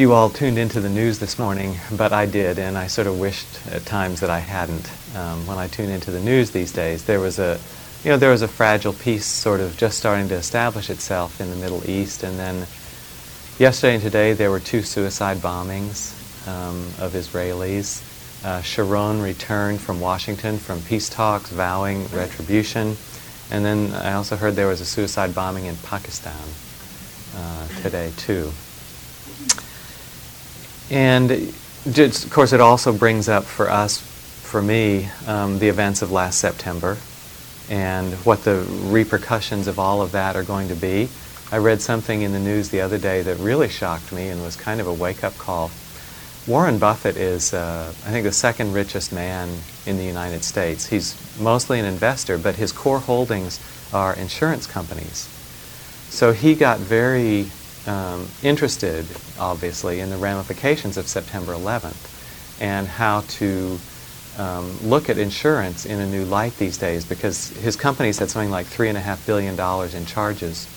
[0.00, 3.20] you all tuned into the news this morning, but I did, and I sort of
[3.20, 4.90] wished at times that I hadn't.
[5.14, 7.60] Um, when I tune into the news these days, there was a,
[8.02, 11.50] you know, there was a fragile peace sort of just starting to establish itself in
[11.50, 12.66] the Middle East, and then
[13.58, 16.16] yesterday and today there were two suicide bombings
[16.48, 18.02] um, of Israelis.
[18.42, 22.96] Uh, Sharon returned from Washington from peace talks, vowing retribution,
[23.50, 26.48] and then I also heard there was a suicide bombing in Pakistan
[27.36, 28.50] uh, today too.
[30.90, 36.10] And of course, it also brings up for us, for me, um, the events of
[36.10, 36.96] last September
[37.70, 41.08] and what the repercussions of all of that are going to be.
[41.52, 44.56] I read something in the news the other day that really shocked me and was
[44.56, 45.70] kind of a wake up call.
[46.46, 49.48] Warren Buffett is, uh, I think, the second richest man
[49.86, 50.86] in the United States.
[50.86, 53.60] He's mostly an investor, but his core holdings
[53.92, 55.28] are insurance companies.
[56.08, 57.50] So he got very
[57.86, 59.06] um, interested,
[59.38, 63.78] obviously, in the ramifications of September 11th and how to
[64.38, 68.50] um, look at insurance in a new light these days because his company's had something
[68.50, 69.58] like $3.5 billion
[69.96, 70.68] in charges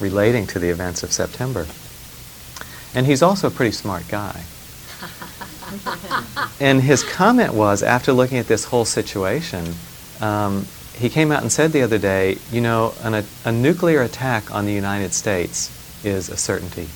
[0.00, 1.66] relating to the events of September.
[2.94, 4.42] And he's also a pretty smart guy.
[6.60, 9.74] and his comment was after looking at this whole situation,
[10.20, 14.02] um, he came out and said the other day, you know, an, a, a nuclear
[14.02, 15.70] attack on the United States
[16.04, 16.88] is a certainty.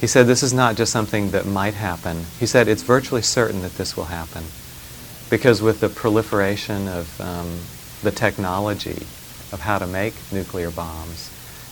[0.00, 2.24] He said this is not just something that might happen.
[2.40, 4.42] He said it's virtually certain that this will happen.
[5.30, 7.60] Because with the proliferation of um,
[8.02, 9.06] the technology
[9.52, 11.30] of how to make nuclear bombs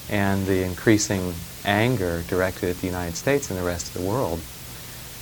[0.09, 1.34] and the increasing
[1.65, 4.39] anger directed at the United States and the rest of the world,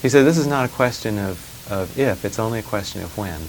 [0.03, 3.17] he said this is not a question of, of if, it's only a question of
[3.17, 3.41] when.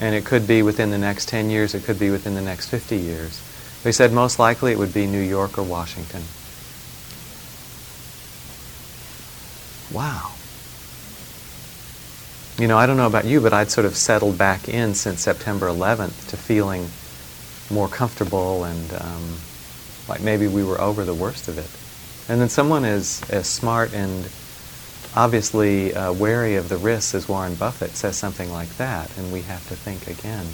[0.00, 2.68] And it could be within the next 10 years, it could be within the next
[2.68, 3.40] 50 years.
[3.82, 6.22] They said most likely it would be New York or Washington.
[9.92, 10.32] Wow.
[12.58, 15.22] You know, I don't know about you, but I'd sort of settled back in since
[15.22, 16.90] September 11th to feeling
[17.70, 19.36] more comfortable and um,
[20.08, 21.70] like maybe we were over the worst of it.
[22.30, 24.28] And then someone as, as smart and
[25.16, 29.42] obviously uh, wary of the risks as Warren Buffett says something like that, and we
[29.42, 30.46] have to think again.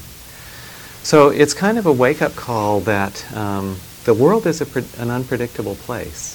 [1.06, 5.08] So it's kind of a wake up call that um, the world is pre- an
[5.08, 6.34] unpredictable place.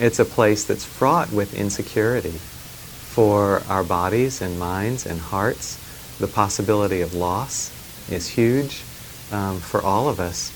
[0.00, 5.76] It's a place that's fraught with insecurity for our bodies and minds and hearts.
[6.18, 7.70] The possibility of loss
[8.10, 8.82] is huge
[9.30, 10.50] um, for all of us.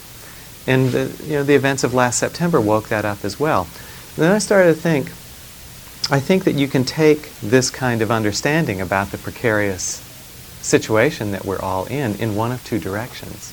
[0.67, 3.69] And the, you know, the events of last September woke that up as well.
[4.17, 5.09] And then I started to think,
[6.11, 10.06] I think that you can take this kind of understanding about the precarious
[10.67, 13.53] situation that we're all in in one of two directions.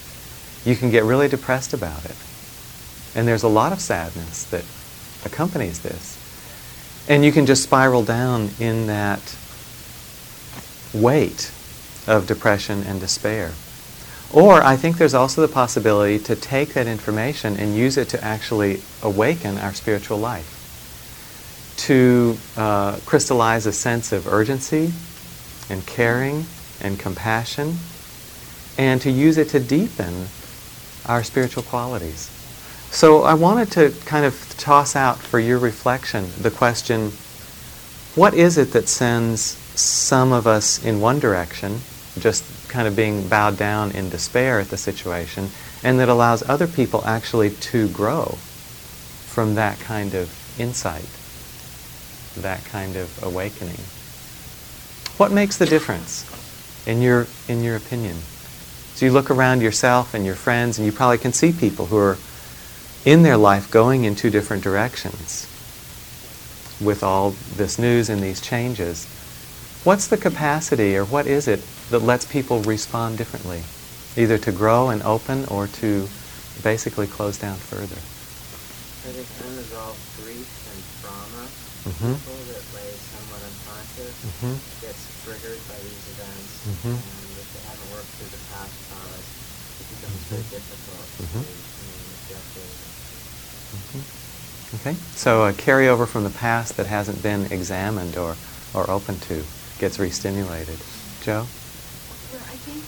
[0.66, 2.16] You can get really depressed about it.
[3.16, 4.66] And there's a lot of sadness that
[5.24, 6.20] accompanies this.
[7.08, 9.38] And you can just spiral down in that
[10.94, 11.52] weight
[12.08, 13.52] of depression and despair.
[14.32, 18.24] Or I think there's also the possibility to take that information and use it to
[18.24, 24.92] actually awaken our spiritual life, to uh, crystallize a sense of urgency
[25.70, 26.46] and caring
[26.84, 27.78] and compassion,
[28.78, 30.28] and to use it to deepen
[31.06, 32.30] our spiritual qualities.
[32.92, 37.12] So I wanted to kind of toss out for your reflection the question
[38.16, 41.80] what is it that sends some of us in one direction,
[42.20, 45.50] just kind of being bowed down in despair at the situation,
[45.84, 48.38] and that allows other people actually to grow
[49.34, 50.30] from that kind of
[50.60, 51.10] insight,
[52.40, 53.82] that kind of awakening?
[55.18, 56.30] What makes the difference?
[56.86, 58.18] In your, in your opinion?
[58.96, 61.98] So you look around yourself and your friends, and you probably can see people who
[61.98, 62.18] are
[63.06, 65.50] in their life going in two different directions
[66.80, 69.08] with all this news and these changes.
[69.84, 73.64] What's the capacity, or what is it that lets people respond differently?
[74.16, 76.08] Either to grow and open, or to
[76.62, 78.00] basically close down further?
[79.04, 81.44] I think unresolved grief and trauma,
[81.90, 82.14] mm-hmm.
[82.14, 84.56] people that lay somewhat unconscious, mm-hmm.
[84.86, 86.96] gets triggered by these events Mm-hmm.
[86.96, 89.28] And if they haven't worked through the past traumas,
[89.84, 90.32] it becomes mm-hmm.
[90.32, 91.44] very difficult mm-hmm.
[91.44, 92.72] to remain objective.
[93.74, 94.80] Mm-hmm.
[94.80, 98.36] Okay, so a carryover from the past that hasn't been examined or,
[98.74, 99.44] or open to
[99.78, 100.80] gets re-stimulated.
[101.22, 101.46] Joe?
[102.32, 102.82] Well, I think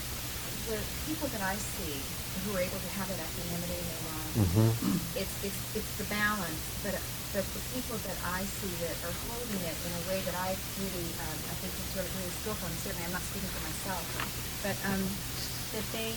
[0.71, 1.99] the people that I see
[2.47, 5.19] who are able to have that equanimity in their lives, mm-hmm.
[5.19, 6.95] it's, it's, it's the balance, but
[7.35, 10.55] but the people that I see that are holding it in a way that I
[10.79, 14.03] really, um, I think is really, really skillful, and certainly I'm not speaking for myself,
[14.63, 15.03] but um,
[15.75, 16.15] that they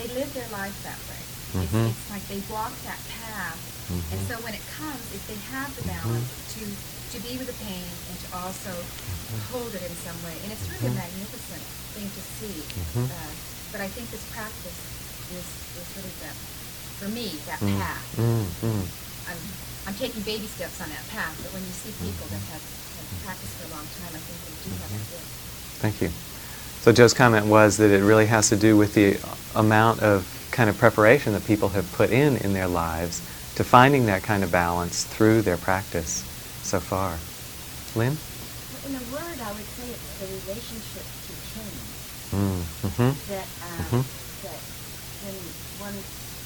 [0.00, 1.20] they live their life that way.
[1.60, 1.92] It's, Mhm.
[1.92, 3.60] it's like they walk that path,
[3.92, 4.24] and Mhm.
[4.24, 6.00] so when it comes, if they have the Mhm.
[6.00, 6.64] balance to
[7.12, 8.72] to be with the pain and to also
[9.52, 11.60] hold it in some way, and it's really a magnificent
[11.92, 12.56] thing to see.
[13.12, 13.32] Uh,
[13.68, 14.80] but I think this practice
[15.28, 15.44] is
[15.76, 16.32] is really the
[16.96, 18.00] for me that path.
[19.28, 19.38] I'm
[19.86, 23.22] I'm taking baby steps on that path, but when you see people that have, have
[23.24, 24.98] practiced for a long time, I think they do have Mhm.
[24.98, 25.80] that gift.
[25.80, 26.12] Thank you.
[26.82, 29.18] So Joe's comment was that it really has to do with the
[29.54, 33.22] amount of kind of preparation that people have put in in their lives
[33.56, 36.24] to finding that kind of balance through their practice
[36.62, 37.18] so far.
[37.94, 38.18] Lynn?
[38.86, 41.74] In a word, I would say it's the relationship to change.
[42.32, 43.32] Mm, mm-hmm.
[43.32, 44.04] That, uh, Mhm.
[44.42, 44.60] that
[45.22, 45.34] when
[45.78, 46.04] one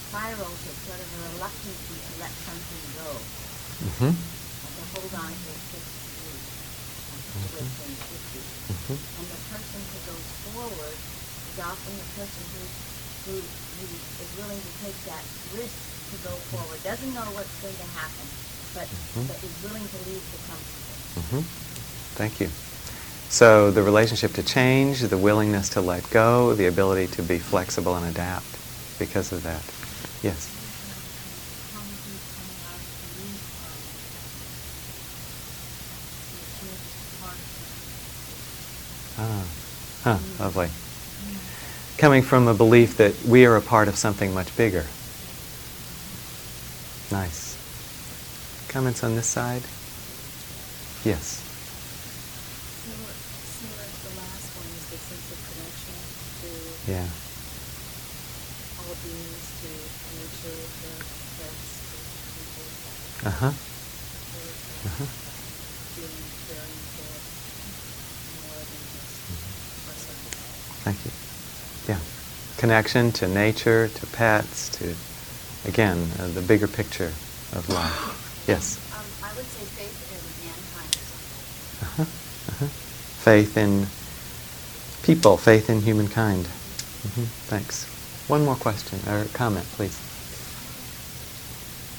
[0.08, 3.20] spirals, it's sort of a reluctance to let something go,
[3.96, 4.12] Mm-hmm.
[4.12, 5.96] and to hold on to a fixed
[7.81, 8.40] things should be.
[8.44, 8.98] Mm-hmm.
[9.00, 12.62] And the person who goes forward is often the person who,
[13.25, 13.87] who, who
[14.20, 15.25] is willing to take that
[15.56, 15.76] risk
[16.12, 18.26] to go forward, doesn't know what's going to happen,
[18.76, 19.26] but, Mhm.
[19.32, 20.84] but is willing to leave the comfort.
[21.16, 21.42] Mm-hmm.
[22.20, 22.50] Thank you.
[23.28, 27.96] So the relationship to change, the willingness to let go, the ability to be flexible
[27.96, 28.46] and adapt
[28.99, 29.62] because of that.
[30.22, 30.49] Yes.
[39.18, 39.44] Ah,
[40.04, 40.68] huh, lovely.
[41.98, 44.84] Coming from a belief that we are a part of something much bigger.
[47.10, 47.56] Nice.
[48.68, 49.62] Comments on this side?
[51.04, 51.42] Yes.
[56.86, 57.06] Yeah.
[63.24, 63.50] Uh huh.
[63.50, 64.54] There's
[64.86, 65.06] Uh-huh.
[65.96, 67.10] feeling caring for
[68.46, 69.18] more than just
[69.88, 70.75] ourselves.
[70.87, 71.11] Thank you.
[71.88, 71.99] Yeah.
[72.59, 74.94] Connection to nature, to pets, to,
[75.65, 77.12] again, uh, the bigger picture
[77.53, 77.99] of life.
[78.47, 78.79] Yes.
[78.94, 80.94] Um, I would say faith in mankind
[81.83, 82.05] Uh-huh.
[82.53, 82.69] Uh-huh.
[83.19, 83.88] Faith in
[85.03, 86.47] people, faith in humankind.
[87.03, 87.88] hmm Thanks.
[88.29, 89.99] One more question or comment, please.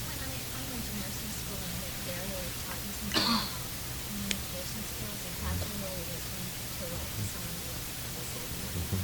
[0.07, 3.67] When I, I went to nursing school and they there they taught me something about
[4.07, 6.39] communication skills and how to really listen
[6.79, 7.59] to what someone
[8.15, 8.47] is saying.
[8.71, 8.99] Mhm.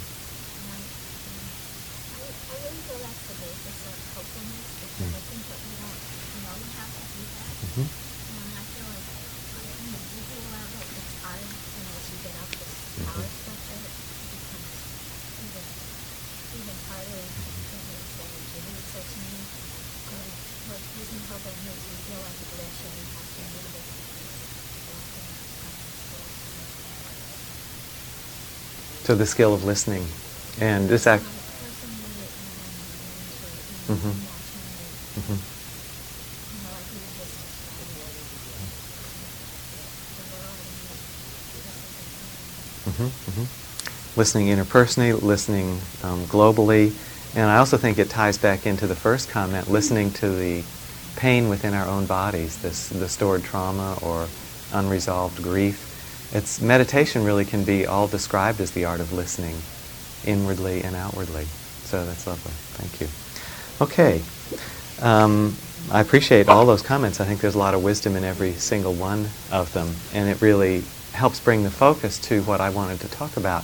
[0.64, 0.80] And I,
[1.28, 1.46] um,
[2.16, 2.20] I,
[2.50, 5.18] I really feel that's the basis of hopefulness because Mm.
[5.18, 6.00] I think that we don't,
[6.36, 7.54] you know, we have to do that.
[7.68, 7.88] Mhm.
[8.32, 9.08] And I feel like,
[9.58, 11.46] on an individual level, it's hard,
[11.78, 13.06] you know, as you get up this Mhm.
[13.14, 13.82] power structure,
[14.24, 14.74] it becomes
[15.46, 15.66] even,
[16.58, 18.64] even harder in things that you do.
[18.86, 19.38] So to me,
[20.14, 20.30] um,
[20.70, 23.84] what gives me hope and makes me feel like eventually we have to move it.
[29.14, 30.08] So the skill of listening,
[30.60, 31.24] and this act.
[33.88, 34.12] Mhm.
[35.20, 35.38] Mhm.
[42.86, 43.44] hmm hmm
[44.20, 46.92] Listening interpersonally, listening um, globally,
[47.36, 50.64] and I also think it ties back into the first comment, listening to the
[51.18, 54.28] pain within our own bodies, this the stored trauma or
[54.74, 55.93] unresolved grief.
[56.34, 59.56] It's meditation really can be all described as the art of listening,
[60.26, 61.46] inwardly and outwardly.
[61.84, 62.52] So that's lovely.
[62.74, 63.08] Thank you.
[63.80, 64.24] Okay.
[65.00, 65.56] Um,
[65.92, 67.22] I appreciate all those comments.
[67.22, 70.42] I think there's a lot of wisdom in every single one of them, and it
[70.42, 73.64] really helps bring the focus to what I wanted to talk about.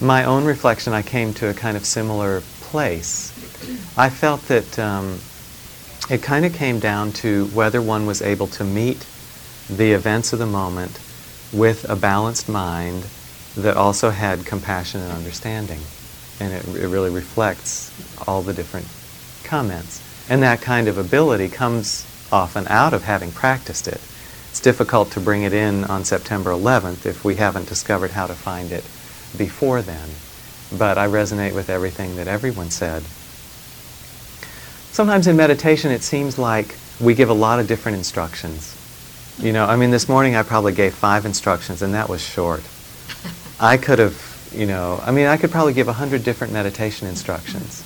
[0.00, 3.32] My own reflection, I came to a kind of similar place.
[3.98, 5.18] I felt that um,
[6.08, 9.04] it kind of came down to whether one was able to meet
[9.68, 11.00] the events of the moment
[11.52, 13.06] with a balanced mind
[13.56, 15.80] that also had compassion and understanding.
[16.40, 17.92] And it, it really reflects
[18.26, 18.86] all the different
[19.44, 20.02] comments.
[20.30, 24.00] And that kind of ability comes often out of having practiced it.
[24.50, 28.34] It's difficult to bring it in on September 11th if we haven't discovered how to
[28.34, 28.84] find it
[29.36, 30.08] before then.
[30.76, 33.02] But I resonate with everything that everyone said.
[34.92, 38.77] Sometimes in meditation it seems like we give a lot of different instructions.
[39.40, 42.60] You know, I mean, this morning I probably gave five instructions, and that was short.
[43.60, 47.06] I could have, you know, I mean, I could probably give a hundred different meditation
[47.06, 47.84] instructions.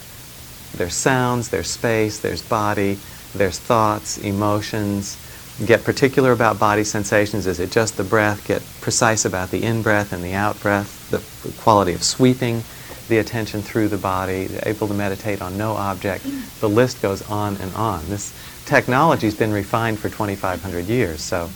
[0.78, 2.98] There's sounds, there's space, there's body,
[3.34, 5.18] there's thoughts, emotions.
[5.66, 7.46] Get particular about body sensations.
[7.46, 8.46] Is it just the breath?
[8.48, 11.22] Get precise about the in breath and the out breath, the
[11.60, 12.62] quality of sweeping
[13.08, 16.24] the attention through the body, able to meditate on no object.
[16.60, 18.08] The list goes on and on.
[18.08, 18.32] This
[18.64, 21.50] technology has been refined for 2,500 years, so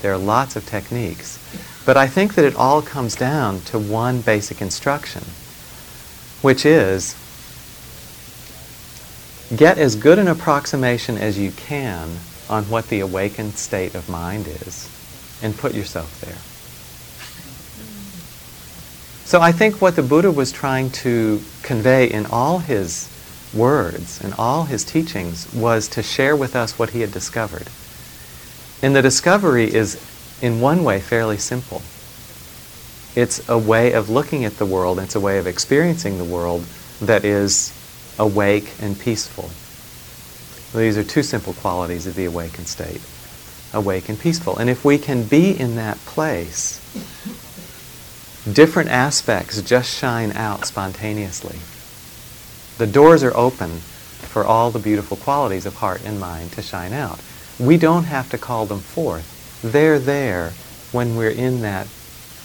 [0.00, 1.38] there are lots of techniques.
[1.84, 5.22] But I think that it all comes down to one basic instruction,
[6.42, 7.16] which is
[9.56, 14.46] get as good an approximation as you can on what the awakened state of mind
[14.46, 14.88] is
[15.42, 16.38] and put yourself there.
[19.24, 23.08] So I think what the Buddha was trying to convey in all his
[23.54, 27.68] words and all his teachings was to share with us what he had discovered.
[28.82, 30.00] And the discovery is,
[30.40, 31.82] in one way, fairly simple.
[33.14, 36.64] It's a way of looking at the world, it's a way of experiencing the world
[37.00, 37.72] that is
[38.18, 39.50] awake and peaceful.
[40.78, 43.00] These are two simple qualities of the awakened state
[43.74, 44.56] awake and peaceful.
[44.58, 46.78] And if we can be in that place,
[48.50, 51.58] different aspects just shine out spontaneously.
[52.78, 56.92] The doors are open for all the beautiful qualities of heart and mind to shine
[56.92, 57.20] out.
[57.58, 59.60] We don't have to call them forth.
[59.62, 60.52] They're there
[60.90, 61.86] when we're in that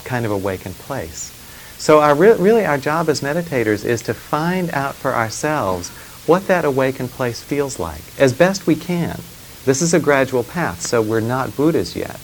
[0.04, 1.34] kind of awakened place.
[1.78, 5.90] So our re- really our job as meditators is to find out for ourselves
[6.28, 9.20] what that awakened place feels like as best we can.
[9.66, 12.20] This is a gradual path, so we're not Buddhas yet.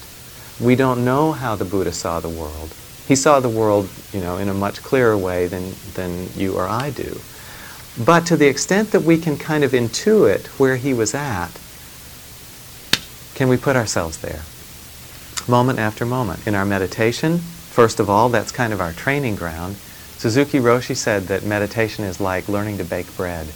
[0.59, 2.73] We don't know how the Buddha saw the world.
[3.07, 6.67] He saw the world, you know, in a much clearer way than, than you or
[6.67, 7.19] I do.
[7.97, 11.51] But to the extent that we can kind of intuit where he was at,
[13.35, 14.41] can we put ourselves there?
[15.47, 16.47] Moment after moment.
[16.47, 19.75] In our meditation, first of all, that's kind of our training ground.
[20.17, 23.47] Suzuki Roshi said that meditation is like learning to bake bread.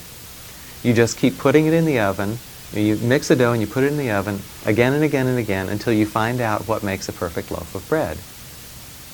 [0.84, 2.38] You just keep putting it in the oven,
[2.74, 5.40] you mix the dough and you put it in the oven again and again and
[5.40, 8.18] again until you find out what makes a perfect loaf of bread.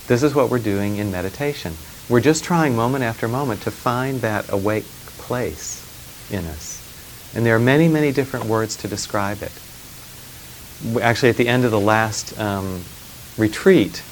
[0.08, 1.76] This is what we're doing in meditation.
[2.10, 4.86] We're just trying moment after moment to find that awake
[5.24, 6.80] place in us.
[7.36, 9.52] And there are many, many different words to describe it.
[11.02, 12.84] Actually, at the end of the last um,
[13.38, 14.04] retreat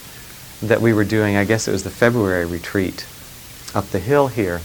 [0.62, 3.06] that we were doing, I guess it was the February retreat
[3.76, 4.60] up the hill here,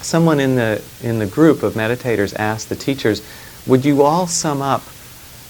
[0.00, 3.22] someone in the, in the group of meditators asked the teachers,
[3.66, 4.82] would you all sum up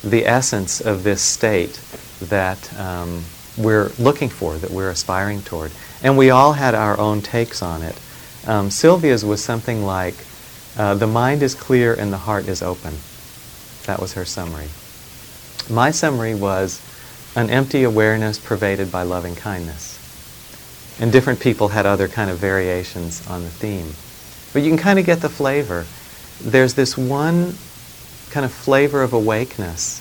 [0.02, 1.80] the essence of this state
[2.20, 3.24] that um,
[3.56, 5.72] we're looking for, that we're aspiring toward.
[6.02, 7.98] And we all had our own takes on it.
[8.48, 10.14] Um, Sylvia's was something like,
[10.78, 12.94] uh, the mind is clear and the heart is open.
[13.84, 14.68] That was her summary.
[15.68, 16.80] My summary was
[17.36, 19.96] an empty awareness pervaded by loving kindness.
[20.98, 23.92] And different people had other kind of variations on the theme.
[24.54, 25.84] But you can kind of get the flavor.
[26.40, 27.54] There's this one
[28.30, 30.00] kind of flavor of awakeness.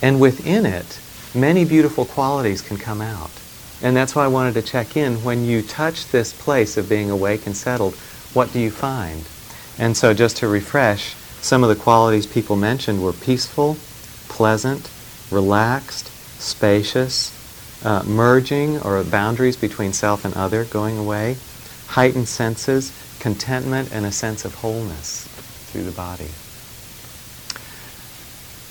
[0.00, 0.98] And within it,
[1.34, 3.30] many beautiful qualities can come out.
[3.82, 5.22] And that's why I wanted to check in.
[5.22, 7.94] When you touch this place of being awake and settled,
[8.34, 9.24] what do you find?
[9.78, 13.76] And so, just to refresh, some of the qualities people mentioned were peaceful,
[14.28, 14.90] pleasant,
[15.30, 16.08] relaxed,
[16.40, 17.32] spacious,
[17.84, 21.36] uh, merging or boundaries between self and other going away,
[21.86, 25.28] heightened senses, contentment, and a sense of wholeness
[25.70, 26.28] through the body.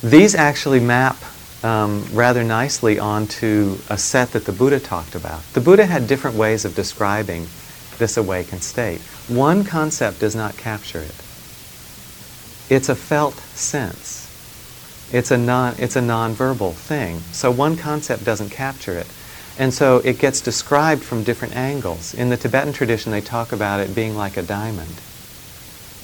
[0.04, 1.18] These actually map
[1.64, 5.42] um, rather nicely onto a set that the Buddha talked about.
[5.54, 7.48] The Buddha had different ways of describing
[7.98, 9.02] this awakened state.
[9.28, 11.16] One concept does not capture it.
[12.70, 14.26] It's a felt sense.
[15.12, 17.20] It's a non it's a nonverbal thing.
[17.32, 19.08] So one concept doesn't capture it.
[19.58, 22.14] And so it gets described from different angles.
[22.14, 25.02] In the Tibetan tradition they talk about it being like a diamond.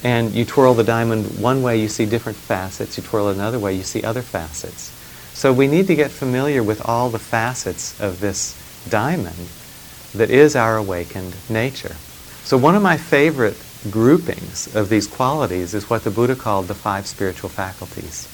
[0.04, 2.98] And you twirl the diamond one way, you see different facets.
[2.98, 4.93] You twirl it another way, you see other facets.
[5.34, 8.56] So we need to get familiar with all the facets of this
[8.90, 9.50] diamond
[10.14, 11.96] that is our awakened nature.
[12.44, 13.58] So one of my favorite
[13.90, 18.28] groupings of these qualities is what the Buddha called the five spiritual faculties.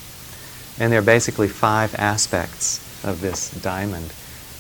[0.80, 4.14] And they're basically five aspects of this diamond.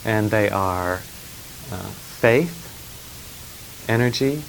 [0.05, 0.95] And they are
[1.71, 1.89] uh,
[2.21, 2.65] faith,
[3.89, 4.41] energy,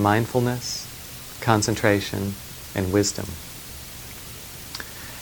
[0.00, 0.86] mindfulness,
[1.40, 2.34] concentration,
[2.74, 3.26] and wisdom.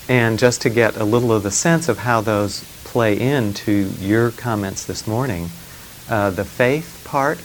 [0.08, 4.30] And just to get a little of the sense of how those play into your
[4.32, 5.48] comments this morning,
[6.10, 7.40] uh, the faith part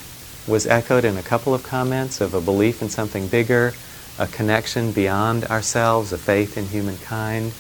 [0.46, 3.74] was echoed in a couple of comments of a belief in something bigger,
[4.18, 7.54] a connection beyond ourselves, a faith in humankind.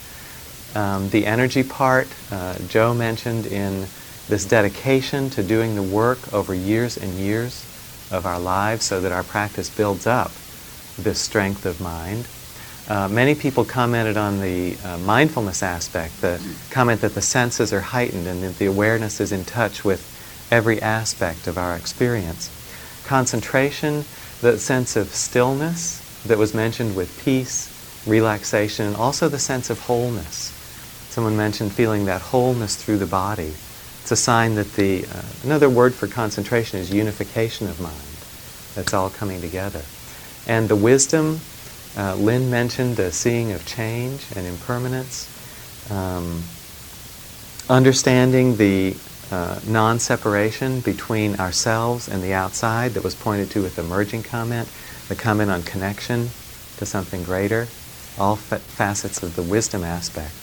[0.75, 3.87] Um, the energy part, uh, Joe mentioned in
[4.27, 7.65] this dedication to doing the work over years and years
[8.11, 10.31] of our lives so that our practice builds up
[10.97, 12.27] this strength of mind.
[12.89, 16.41] Uh, many people commented on the uh, mindfulness aspect, the
[16.71, 20.81] comment that the senses are heightened and that the awareness is in touch with every
[20.81, 22.49] aspect of our experience.
[23.05, 24.05] Concentration,
[24.41, 29.79] the sense of stillness that was mentioned with peace, relaxation, and also the sense of
[29.81, 30.55] wholeness.
[31.09, 33.53] Someone mentioned feeling that wholeness through the body.
[34.01, 37.95] It's a sign that the, uh, another word for concentration is unification of mind.
[38.73, 39.83] That's all coming together.
[40.47, 41.41] And the wisdom
[41.97, 45.27] Uh, Lynn mentioned the seeing of change and impermanence,
[45.91, 46.43] um,
[47.67, 48.95] understanding the
[49.31, 54.23] uh, non separation between ourselves and the outside that was pointed to with the merging
[54.23, 54.69] comment,
[55.07, 56.29] the comment on connection
[56.77, 57.67] to something greater,
[58.17, 60.33] all fa- facets of the wisdom aspect.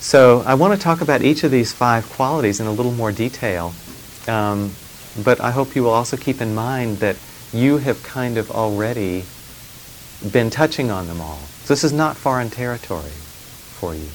[0.00, 3.12] So, I want to talk about each of these five qualities in a little more
[3.12, 3.74] detail,
[4.26, 4.72] um,
[5.22, 7.16] but I hope you will also keep in mind that
[7.52, 9.24] you have kind of already
[10.32, 11.38] been touching on them all.
[11.64, 14.08] So this is not foreign territory for you.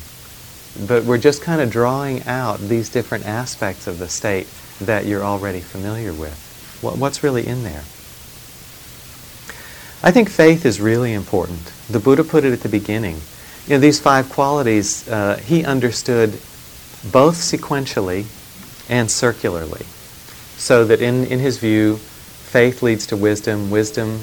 [0.88, 4.48] But we're just kind of drawing out these different aspects of the state
[4.82, 6.80] that you're already familiar with.
[6.82, 7.84] what's really in there?
[10.06, 11.72] I think faith is really important.
[11.90, 13.22] The Buddha put it at the beginning.
[13.68, 16.32] You know, these five qualities, uh, he understood
[17.12, 18.26] both sequentially
[18.90, 19.86] and circularly.
[20.58, 24.20] So that in, in his view, faith leads to wisdom, wisdom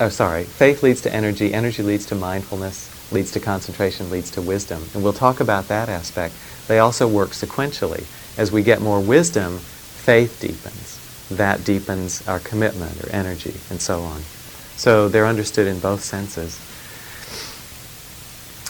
[0.00, 4.42] oh, sorry, faith leads to energy, energy leads to mindfulness, leads to concentration, leads to
[4.42, 4.82] wisdom.
[4.94, 6.34] And we'll talk about that aspect.
[6.66, 8.04] They also work sequentially.
[8.38, 11.00] As we get more wisdom, faith deepens.
[11.30, 14.22] That deepens our commitment or energy, and so on.
[14.76, 16.54] So they're understood in both senses.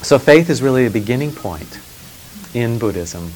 [0.04, 1.80] So faith is really a beginning point
[2.52, 3.32] in Buddhism.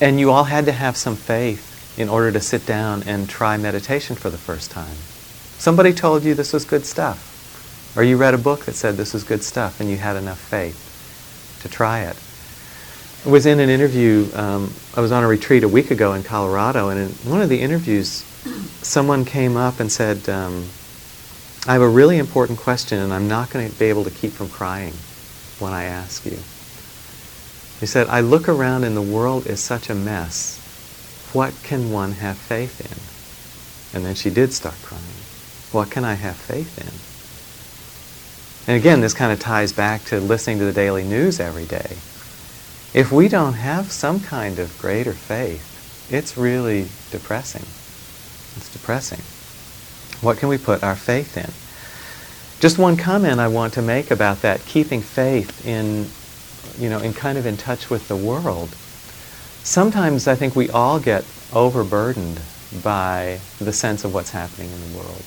[0.00, 3.56] And you all had to have some faith in order to sit down and try
[3.56, 4.96] meditation for the first time.
[5.58, 7.30] Somebody told you this was good stuff.
[7.96, 10.38] Or you read a book that said this was good stuff and you had enough
[10.38, 12.16] faith to try it.
[13.24, 16.22] I was in an interview, um, I was on a retreat a week ago in
[16.22, 18.22] Colorado, and in one of the interviews,
[18.82, 20.66] someone came up and said, um,
[21.66, 24.32] I have a really important question and I'm not going to be able to keep
[24.32, 24.92] from crying
[25.58, 26.38] when I ask you.
[27.80, 30.60] He said, I look around and the world is such a mess.
[31.32, 33.96] What can one have faith in?
[33.96, 35.02] And then she did start crying.
[35.74, 38.72] What can I have faith in?
[38.72, 41.96] And again, this kind of ties back to listening to the daily news every day.
[42.96, 47.62] If we don't have some kind of greater faith, it's really depressing.
[48.56, 49.18] It's depressing.
[50.24, 51.50] What can we put our faith in?
[52.60, 56.06] Just one comment I want to make about that, keeping faith in,
[56.80, 58.68] you know, in kind of in touch with the world.
[59.64, 62.40] Sometimes I think we all get overburdened
[62.80, 65.24] by the sense of what's happening in the world.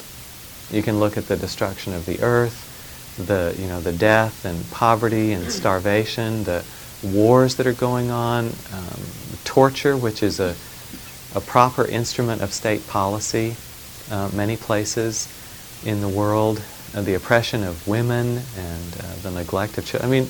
[0.71, 4.69] You can look at the destruction of the earth, the, you know, the death and
[4.71, 6.63] poverty and starvation, the
[7.03, 9.01] wars that are going on, um,
[9.43, 10.55] torture, which is a,
[11.35, 13.55] a proper instrument of state policy,
[14.11, 15.33] uh, many places
[15.85, 16.61] in the world,
[16.95, 20.09] uh, the oppression of women and uh, the neglect of children.
[20.09, 20.29] I mean,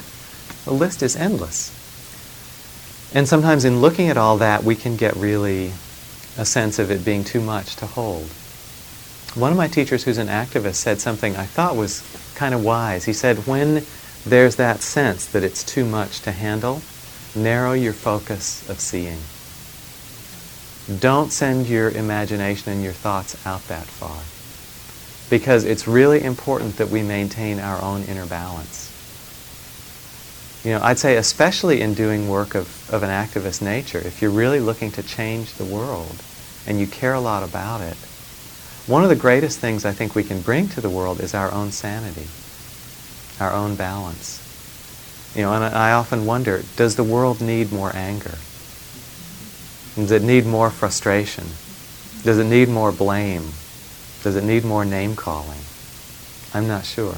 [0.65, 1.73] the list is endless.
[3.13, 5.71] And sometimes in looking at all that, we can get really
[6.37, 8.29] a sense of it being too much to hold.
[9.37, 12.01] One of my teachers who's an activist said something I thought was
[12.33, 13.05] kind of wise.
[13.05, 13.85] He said, when
[14.25, 16.81] there's that sense that it's too much to handle,
[17.35, 19.19] narrow your focus of seeing.
[20.99, 24.17] Don't send your imagination and your thoughts out that far.
[25.29, 28.91] Because it's really important that we maintain our own inner balance.
[30.65, 34.31] You know, I'd say especially in doing work of, of an activist nature, if you're
[34.31, 36.23] really looking to change the world
[36.65, 37.97] and you care a lot about it,
[38.87, 41.51] one of the greatest things I think we can bring to the world is our
[41.51, 42.27] own sanity,
[43.39, 44.43] our own balance.
[45.35, 48.37] You know, and I often wonder, does the world need more anger?
[49.95, 51.43] Does it need more frustration?
[52.23, 53.49] Does it need more blame?
[54.23, 55.59] Does it need more name calling?
[56.53, 57.17] I'm not sure.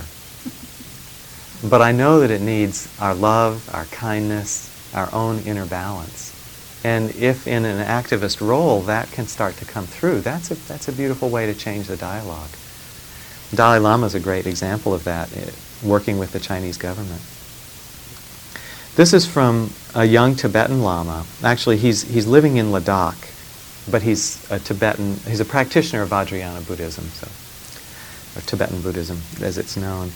[1.70, 6.34] But I know that it needs our love, our kindness, our own inner balance.
[6.84, 10.88] And if in an activist role that can start to come through, that's a, that's
[10.88, 12.50] a beautiful way to change the dialogue.
[13.54, 15.50] Dalai Lama is a great example of that, eh,
[15.84, 17.22] working with the Chinese government.
[18.96, 21.26] This is from a young Tibetan Lama.
[21.44, 23.18] Actually, he's, he's living in Ladakh,
[23.89, 27.28] but he's a Tibetan, he's a practitioner of Vajrayana Buddhism, so,
[28.38, 30.12] or Tibetan Buddhism as it's known.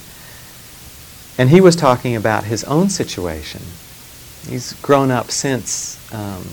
[1.38, 3.62] And he was talking about his own situation
[4.47, 6.45] He's grown up since um,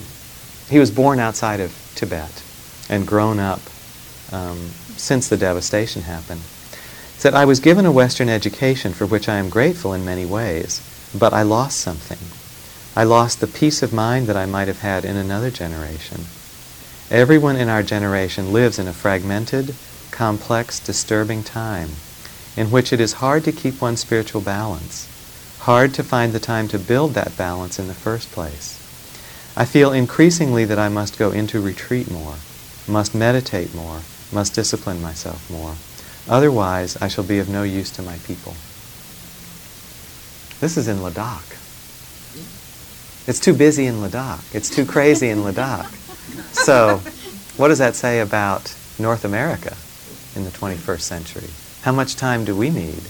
[0.68, 2.42] he was born outside of Tibet
[2.88, 3.61] and grown up
[4.33, 4.59] um,
[4.96, 6.40] since the devastation happened.
[6.40, 10.24] He said, I was given a Western education for which I am grateful in many
[10.24, 10.81] ways,
[11.18, 12.18] but I lost something.
[12.94, 16.26] I lost the peace of mind that I might have had in another generation.
[17.11, 19.74] Everyone in our generation lives in a fragmented,
[20.12, 21.90] complex, disturbing time
[22.57, 25.10] in which it is hard to keep one's spiritual balance
[25.61, 28.79] hard to find the time to build that balance in the first place.
[29.57, 32.37] I feel increasingly that I must go into retreat more,
[32.88, 34.01] must meditate more,
[34.33, 35.75] must discipline myself more.
[36.29, 38.55] Otherwise, I shall be of no use to my people.
[40.61, 41.57] This is in Ladakh.
[43.27, 44.55] It's too busy in Ladakh.
[44.55, 45.92] It's too crazy in Ladakh.
[46.55, 47.03] So,
[47.57, 49.77] what does that say about North America
[50.35, 51.51] in the 21st century?
[51.83, 53.03] How much time do we need?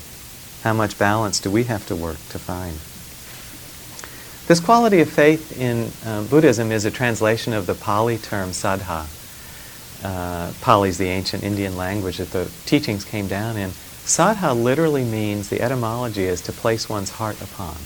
[0.62, 2.76] How much balance do we have to work to find?
[4.46, 9.06] This quality of faith in uh, Buddhism is a translation of the Pali term saddha.
[10.04, 13.70] Uh, Pali is the ancient Indian language that the teachings came down in.
[13.70, 17.76] Saddha literally means, the etymology is to place one's heart upon.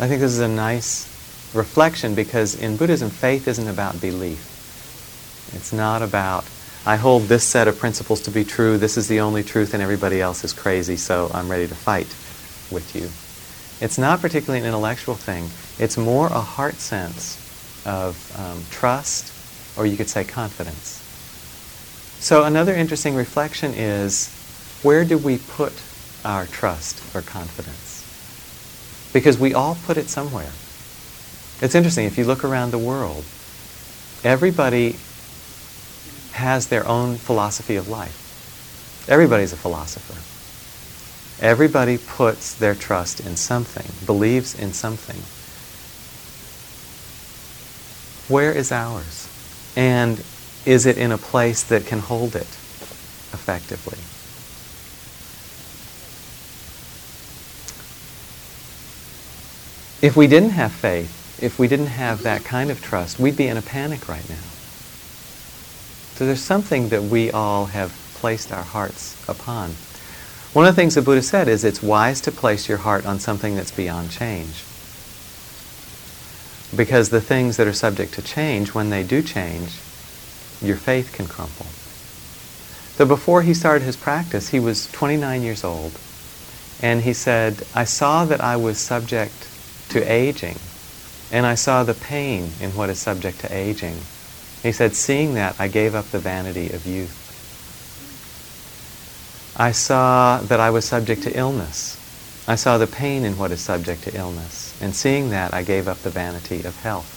[0.00, 1.06] I think this is a nice
[1.54, 4.56] reflection because in Buddhism, faith isn't about belief.
[5.54, 6.44] It's not about,
[6.86, 9.82] I hold this set of principles to be true, this is the only truth, and
[9.82, 12.08] everybody else is crazy, so I'm ready to fight
[12.70, 13.10] with you.
[13.84, 15.48] It's not particularly an intellectual thing.
[15.78, 17.36] It's more a heart sense
[17.86, 19.32] of um, trust,
[19.76, 21.04] or you could say confidence.
[22.20, 24.28] So, another interesting reflection is
[24.82, 25.72] where do we put
[26.24, 28.04] our trust or confidence?
[29.12, 30.50] Because we all put it somewhere.
[31.60, 33.24] It's interesting, if you look around the world,
[34.24, 34.96] everybody
[36.38, 39.06] has their own philosophy of life.
[39.08, 40.14] Everybody's a philosopher.
[41.44, 45.22] Everybody puts their trust in something, believes in something.
[48.32, 49.28] Where is ours?
[49.76, 50.22] And
[50.66, 52.48] is it in a place that can hold it
[53.32, 53.98] effectively?
[60.00, 63.46] If we didn't have faith, if we didn't have that kind of trust, we'd be
[63.46, 64.57] in a panic right now.
[66.18, 69.70] So there's something that we all have placed our hearts upon.
[70.52, 73.20] One of the things the Buddha said is it's wise to place your heart on
[73.20, 74.64] something that's beyond change.
[76.76, 79.78] Because the things that are subject to change, when they do change,
[80.60, 81.66] your faith can crumble.
[82.96, 85.92] So before he started his practice, he was 29 years old.
[86.82, 89.48] And he said, I saw that I was subject
[89.90, 90.56] to aging,
[91.30, 93.98] and I saw the pain in what is subject to aging.
[94.62, 97.24] He said, seeing that, I gave up the vanity of youth.
[99.56, 101.96] I saw that I was subject to illness.
[102.48, 104.80] I saw the pain in what is subject to illness.
[104.80, 107.16] And seeing that, I gave up the vanity of health.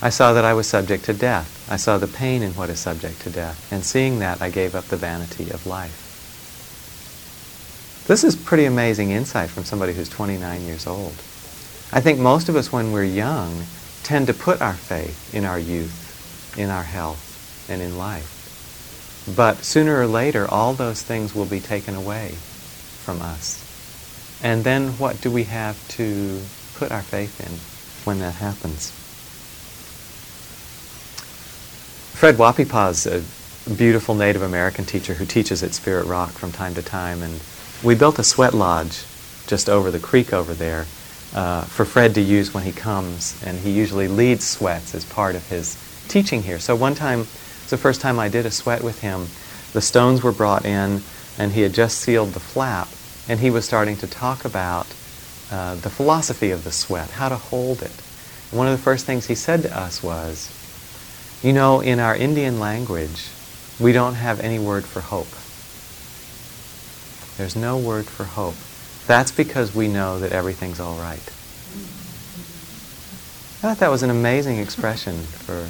[0.00, 1.66] I saw that I was subject to death.
[1.70, 3.72] I saw the pain in what is subject to death.
[3.72, 6.04] And seeing that, I gave up the vanity of life.
[8.06, 11.14] This is pretty amazing insight from somebody who's 29 years old.
[11.92, 13.64] I think most of us, when we're young,
[14.08, 19.26] tend to put our faith in our youth, in our health, and in life.
[19.36, 22.30] But sooner or later, all those things will be taken away
[23.04, 23.60] from us.
[24.42, 26.40] And then what do we have to
[26.76, 27.52] put our faith in
[28.06, 28.92] when that happens?
[32.16, 36.74] Fred Wahpepah is a beautiful Native American teacher who teaches at Spirit Rock from time
[36.76, 37.22] to time.
[37.22, 37.42] And
[37.84, 39.04] we built a sweat lodge
[39.46, 40.86] just over the creek over there
[41.34, 43.42] uh, for Fred to use when he comes.
[43.44, 45.76] And he usually leads sweats as part of his
[46.08, 46.58] teaching here.
[46.58, 49.26] So one time, it's the first time I did a sweat with him.
[49.72, 51.02] The stones were brought in,
[51.38, 52.88] and he had just sealed the flap,
[53.28, 54.86] and he was starting to talk about
[55.50, 57.92] uh, the philosophy of the sweat, how to hold it.
[58.50, 60.54] And one of the first things he said to us was,
[61.42, 63.28] you know, in our Indian language,
[63.78, 65.28] we don't have any word for hope.
[67.36, 68.56] There's no word for hope.
[69.08, 71.16] That's because we know that everything's all right.
[73.58, 75.66] I thought that was an amazing expression for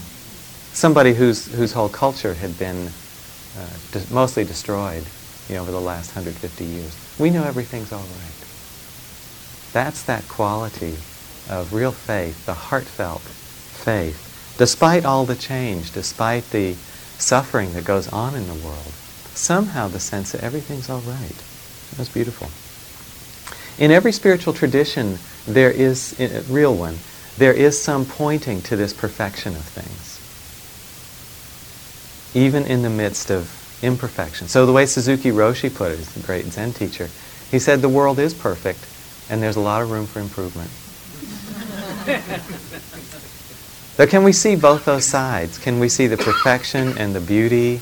[0.74, 2.88] somebody whose, whose whole culture had been
[3.57, 5.05] uh, de- mostly destroyed
[5.48, 6.98] you know, over the last 150 years.
[7.16, 8.48] We know everything's all right.
[9.72, 10.96] That's that quality
[11.48, 16.72] of real faith, the heartfelt faith, despite all the change, despite the
[17.18, 18.92] suffering that goes on in the world.
[19.35, 21.40] Somehow the sense that everything's all right.
[21.96, 22.48] That's beautiful.
[23.79, 26.99] In every spiritual tradition, there is, a real one,
[27.37, 30.19] there is some pointing to this perfection of things
[32.35, 33.51] even in the midst of
[33.83, 34.49] imperfection.
[34.49, 37.09] So the way Suzuki Roshi put it, a great Zen teacher,
[37.51, 38.87] he said the world is perfect
[39.31, 40.71] and there's a lot of room for improvement.
[43.97, 45.59] so can we see both those sides?
[45.59, 47.81] Can we see the perfection and the beauty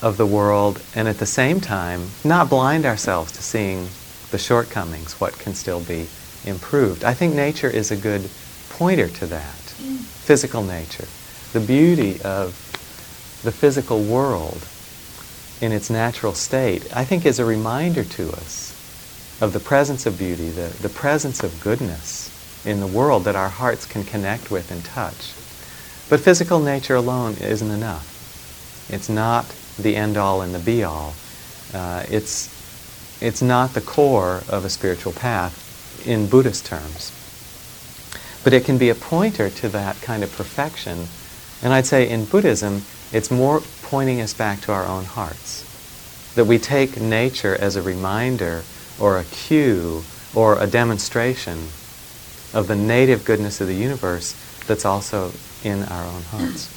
[0.00, 3.88] of the world and at the same time not blind ourselves to seeing
[4.32, 6.08] the shortcomings, what can still be
[6.44, 7.04] improved?
[7.04, 8.28] I think nature is a good
[8.70, 9.54] pointer to that.
[9.54, 11.06] Physical nature.
[11.52, 12.58] The beauty of
[13.44, 14.66] the physical world
[15.60, 18.70] in its natural state, I think is a reminder to us
[19.40, 22.30] of the presence of beauty, the, the presence of goodness
[22.64, 25.34] in the world that our hearts can connect with and touch.
[26.08, 28.88] But physical nature alone isn't enough.
[28.90, 29.46] It's not
[29.78, 31.14] the end all and the be all.
[31.72, 32.51] Uh, it's,
[33.22, 37.12] it's not the core of a spiritual path in Buddhist terms.
[38.42, 41.06] But it can be a pointer to that kind of perfection.
[41.62, 42.82] And I'd say in Buddhism,
[43.12, 45.68] it's more pointing us back to our own hearts.
[46.34, 48.64] That we take nature as a reminder
[48.98, 50.02] or a cue
[50.34, 51.68] or a demonstration
[52.52, 54.34] of the native goodness of the universe
[54.66, 55.30] that's also
[55.62, 56.68] in our own hearts.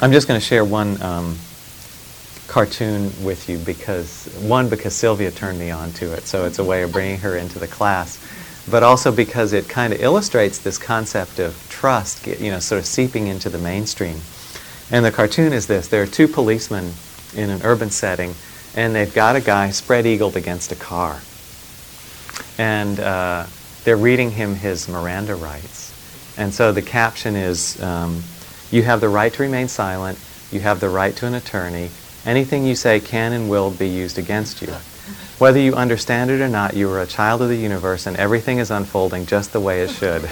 [0.00, 1.36] I'm just going to share one um,
[2.58, 6.64] cartoon with you because, one, because Sylvia turned me on to it, so it's a
[6.64, 8.18] way of bringing her into the class,
[8.68, 12.84] but also because it kind of illustrates this concept of trust, you know, sort of
[12.84, 14.16] seeping into the mainstream.
[14.90, 16.94] And the cartoon is this there are two policemen
[17.36, 18.34] in an urban setting,
[18.74, 21.20] and they've got a guy spread eagled against a car.
[22.58, 23.46] And uh,
[23.84, 25.94] they're reading him his Miranda rights.
[26.36, 28.20] And so the caption is um,
[28.72, 30.18] You have the right to remain silent,
[30.50, 31.90] you have the right to an attorney.
[32.28, 34.68] Anything you say can and will be used against you.
[35.38, 38.58] Whether you understand it or not, you are a child of the universe and everything
[38.58, 40.24] is unfolding just the way it should.
[40.24, 40.30] if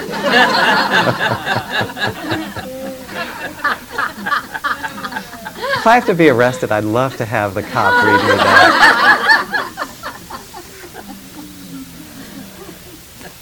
[5.86, 8.92] I have to be arrested, I'd love to have the cop read me that.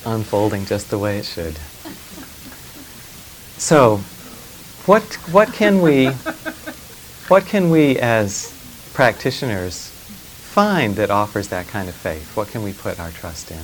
[0.07, 1.57] unfolding just the way it should.
[3.59, 3.97] So,
[4.87, 6.11] what, what can we,
[7.29, 8.53] what can we as
[8.93, 12.37] practitioners find that offers that kind of faith?
[12.37, 13.59] What can we put our trust in?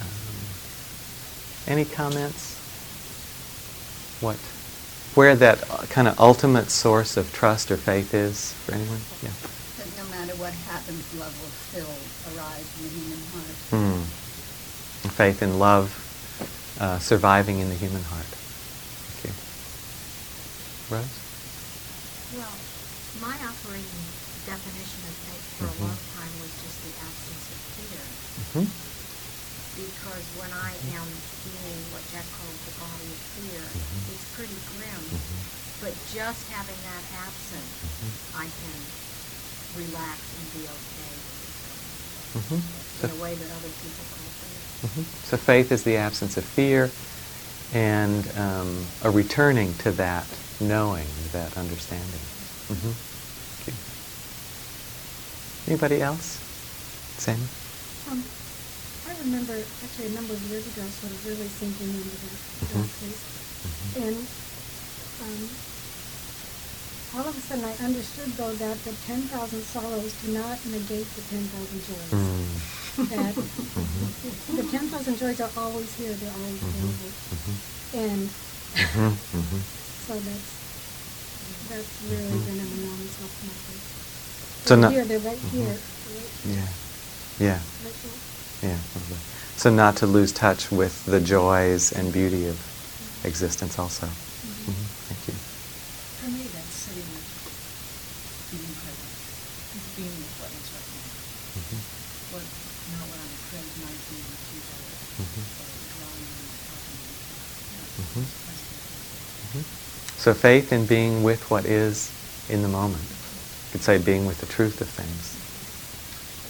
[0.00, 2.58] Um, any comments?
[4.20, 4.36] What,
[5.16, 9.00] where that kind of ultimate source of trust or faith is for anyone?
[9.22, 9.30] Yeah.
[9.78, 11.90] That no matter what happens, love will still
[12.36, 13.56] arise in the human heart.
[13.72, 14.02] Hmm.
[15.10, 15.96] Faith in love
[16.80, 18.28] uh, surviving in the human heart.
[19.18, 19.34] Okay.
[20.88, 21.20] Rose?
[22.30, 22.54] Well,
[23.20, 24.06] my operating
[24.46, 25.84] definition of faith for mm-hmm.
[25.84, 28.04] a long time was just the absence of fear.
[28.40, 28.66] Mm-hmm.
[29.76, 31.08] Because when I am
[31.44, 34.12] feeling what Jack calls the body of fear, mm-hmm.
[34.16, 35.04] it's pretty grim.
[35.04, 35.84] Mm-hmm.
[35.84, 38.40] But just having that absent, mm-hmm.
[38.40, 38.78] I can
[39.76, 41.14] relax and be okay.
[42.40, 42.60] Mm-hmm.
[43.04, 44.30] In a way that other people can't.
[44.80, 46.90] So faith is the absence of fear
[47.74, 50.26] and um, a returning to that
[50.60, 52.20] knowing, that understanding.
[55.70, 55.86] Mm-hmm.
[55.86, 56.42] Anybody else?
[57.22, 57.38] Sam?
[58.10, 58.18] Um,
[59.06, 62.42] I remember actually a number of years ago, sort of really sinking into that
[62.74, 62.82] mm-hmm.
[62.82, 64.02] mm-hmm.
[64.02, 64.18] and
[65.22, 65.40] um,
[67.14, 71.06] all of a sudden I understood though that the ten thousand sorrows do not negate
[71.06, 72.18] the ten thousand joys.
[72.18, 72.50] Mm.
[73.14, 74.56] that mm-hmm.
[74.58, 76.82] the ten thousand joys are always here; they're always mm-hmm.
[76.82, 78.10] available, mm-hmm.
[78.10, 78.26] and
[80.02, 80.50] so that's
[81.70, 82.58] that's really mm-hmm.
[82.58, 83.89] been an enormous help to my faith.
[84.64, 85.56] So not, here, they're right mm-hmm.
[85.56, 85.68] here.
[85.68, 85.90] Right?
[86.46, 86.68] Yeah.
[87.40, 87.58] Yeah.
[87.84, 87.96] Right
[88.62, 88.78] yeah.
[89.56, 93.28] So not to lose touch with the joys and beauty of mm-hmm.
[93.28, 94.06] existence also.
[94.06, 94.72] Mm-hmm.
[94.72, 94.88] mm-hmm.
[95.08, 95.34] Thank you.
[95.36, 97.28] For me, that's sitting with
[98.52, 99.12] being present,
[99.96, 101.12] being with what is right now.
[101.60, 101.80] Mm-hmm.
[102.32, 102.44] What,
[102.94, 104.80] not what I'm afraid might be in the future,
[105.20, 105.44] mm-hmm.
[105.60, 106.56] or drawing on the
[108.00, 109.64] mm-hmm.
[110.20, 112.12] So faith in being with what is
[112.48, 113.19] in the moment.
[113.70, 115.38] You could say being with the truth of things.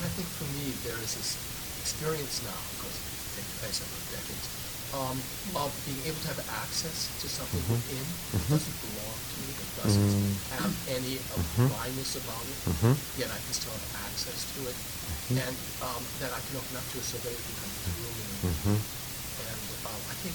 [0.00, 1.36] And I think for me, there is this
[1.84, 4.48] experience now, because it's taken place over decades,
[4.96, 5.20] um,
[5.52, 7.76] of being able to have access to something mm-hmm.
[7.76, 8.56] within that mm-hmm.
[8.56, 10.64] doesn't belong to me, that doesn't mm-hmm.
[10.64, 11.68] have any of mm-hmm.
[11.68, 12.96] blindness about it, mm-hmm.
[13.20, 15.44] yet I can still have access to it, mm-hmm.
[15.44, 15.54] and
[15.84, 18.80] um, that I can open up to it so that it becomes room.
[18.80, 19.60] And
[19.92, 20.32] um, I think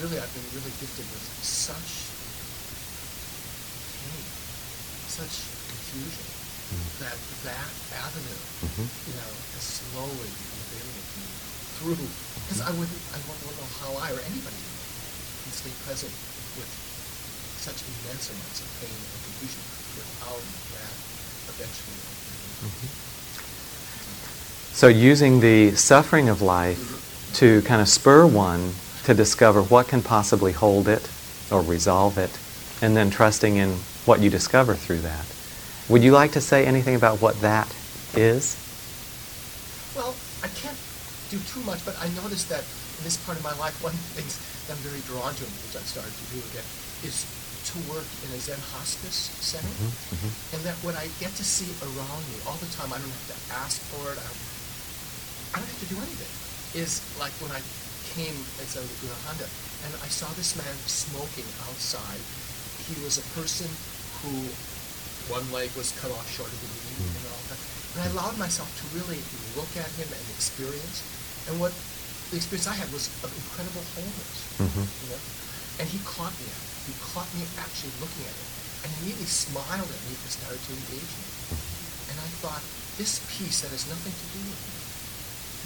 [0.00, 2.08] really I've been really gifted with such
[4.08, 4.24] pain,
[5.12, 5.57] such
[5.88, 7.00] confusion mm-hmm.
[7.00, 7.16] that
[7.48, 8.88] that avenue, mm-hmm.
[9.08, 11.28] you know, is slowly become available to me
[11.80, 12.08] through,
[12.44, 16.12] because I wouldn't, I wouldn't know how I or anybody can stay present
[16.60, 16.68] with
[17.56, 19.64] such immense amounts of pain and confusion
[19.96, 20.44] without
[20.76, 20.94] that
[21.56, 21.98] eventually.
[22.68, 22.90] Mm-hmm.
[24.74, 28.72] So using the suffering of life to kind of spur one
[29.04, 31.08] to discover what can possibly hold it
[31.50, 32.36] or resolve it,
[32.82, 33.70] and then trusting in
[34.04, 35.24] what you discover through that.
[35.88, 37.64] Would you like to say anything about what that
[38.12, 38.60] is?
[39.96, 40.12] Well,
[40.44, 40.76] I can't
[41.32, 42.60] do too much, but I noticed that
[43.00, 44.36] in this part of my life, one of the things
[44.68, 46.66] that I'm very drawn to, which I've started to do again,
[47.08, 47.24] is
[47.72, 49.64] to work in a Zen hospice center.
[49.64, 50.32] Mm-hmm, mm-hmm.
[50.56, 53.28] And that what I get to see around me all the time, I don't have
[53.32, 54.44] to ask for it, I don't,
[55.52, 56.32] I don't have to do anything,
[56.76, 57.64] is like when I
[58.12, 59.48] came as a Laguna Honda,
[59.88, 62.20] and I saw this man smoking outside.
[62.92, 63.68] He was a person
[64.20, 64.52] who
[65.28, 67.14] one leg was cut off short of the knee Mm.
[67.16, 67.60] and all that.
[67.94, 69.20] And I allowed myself to really
[69.56, 71.02] look at him and experience.
[71.48, 71.72] And what
[72.30, 74.38] the experience I had was of incredible wholeness.
[74.60, 74.84] Mhm.
[74.84, 75.20] You know?
[75.80, 76.68] And he caught me at it.
[76.90, 78.48] He caught me actually looking at it.
[78.84, 81.26] And he immediately smiled at me and started to engage me.
[82.12, 82.62] And I thought,
[82.98, 84.76] this piece that has nothing to do with me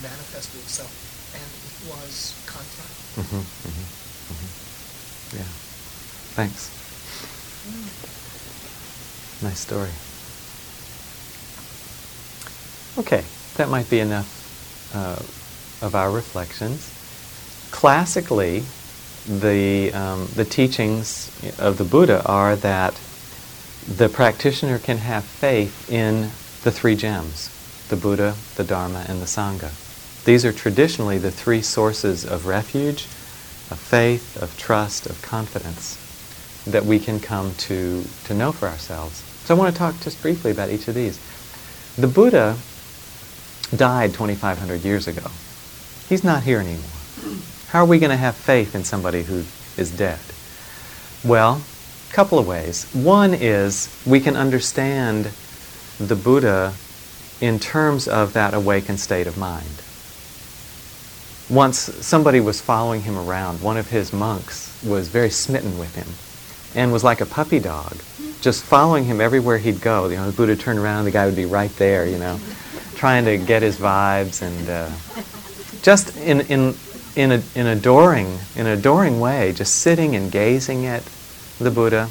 [0.09, 0.92] manifested itself.
[1.33, 2.96] And it was contact.
[3.16, 3.87] Mhm, mhm,
[4.33, 4.48] mhm.
[5.40, 5.51] Yeah.
[6.37, 6.68] Thanks.
[9.42, 9.90] Nice story.
[12.96, 13.24] Okay,
[13.57, 15.16] that might be enough uh,
[15.85, 16.90] of our reflections.
[17.72, 18.62] Classically,
[19.26, 23.00] the, um, the teachings of the Buddha are that
[23.88, 26.31] the practitioner can have faith in
[26.62, 27.48] the three gems
[27.88, 29.70] the Buddha, the Dharma, and the Sangha.
[30.24, 33.05] These are traditionally the three sources of refuge,
[33.70, 35.98] of faith, of trust, of confidence
[36.66, 39.22] that we can come to, to know for ourselves.
[39.44, 41.18] So I want to talk just briefly about each of these.
[41.96, 42.57] The Buddha
[43.74, 45.31] died 2,500 years ago.
[46.09, 47.38] He's not here anymore.
[47.68, 49.44] How are we going to have faith in somebody who
[49.76, 50.20] is dead?
[51.24, 51.62] Well,
[52.11, 52.85] a couple of ways.
[52.92, 55.31] One is we can understand
[55.98, 56.74] the Buddha
[57.40, 59.83] in terms of that awakened state of mind.
[61.50, 66.07] Once somebody was following him around, one of his monks was very smitten with him
[66.74, 67.96] and was like a puppy dog,
[68.42, 70.09] just following him everywhere he'd go.
[70.09, 72.38] You know, the Buddha turned around, the guy would be right there, you know,
[72.96, 74.90] trying to get his vibes and uh,
[75.83, 76.74] just in, in,
[77.16, 81.05] in, a, in adoring, in adoring way, just sitting and gazing at
[81.59, 82.11] the Buddha.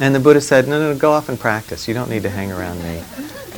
[0.00, 1.86] And the Buddha said, no, no, go off and practice.
[1.86, 3.02] You don't need to hang around me.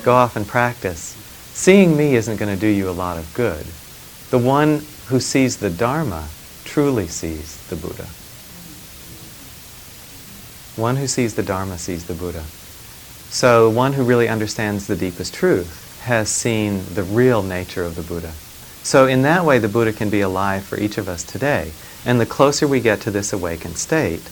[0.03, 1.17] Go off and practice.
[1.53, 3.67] Seeing me isn't going to do you a lot of good.
[4.31, 6.29] The one who sees the Dharma
[6.65, 8.07] truly sees the Buddha.
[10.77, 12.45] One who sees the Dharma sees the Buddha.
[13.31, 18.03] So one who really understands the deepest truth has seen the real nature of the
[18.03, 18.33] Buddha.
[18.83, 21.73] So in that way, the Buddha can be alive for each of us today.
[22.05, 24.23] And the closer we get to this awakened state,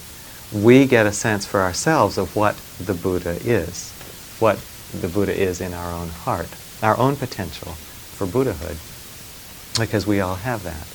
[0.53, 3.93] we get a sense for ourselves of what the Buddha is,
[4.39, 4.59] what
[4.99, 6.49] the Buddha is in our own heart,
[6.83, 8.79] our own potential for Buddhahood,
[9.79, 10.87] because we all have that.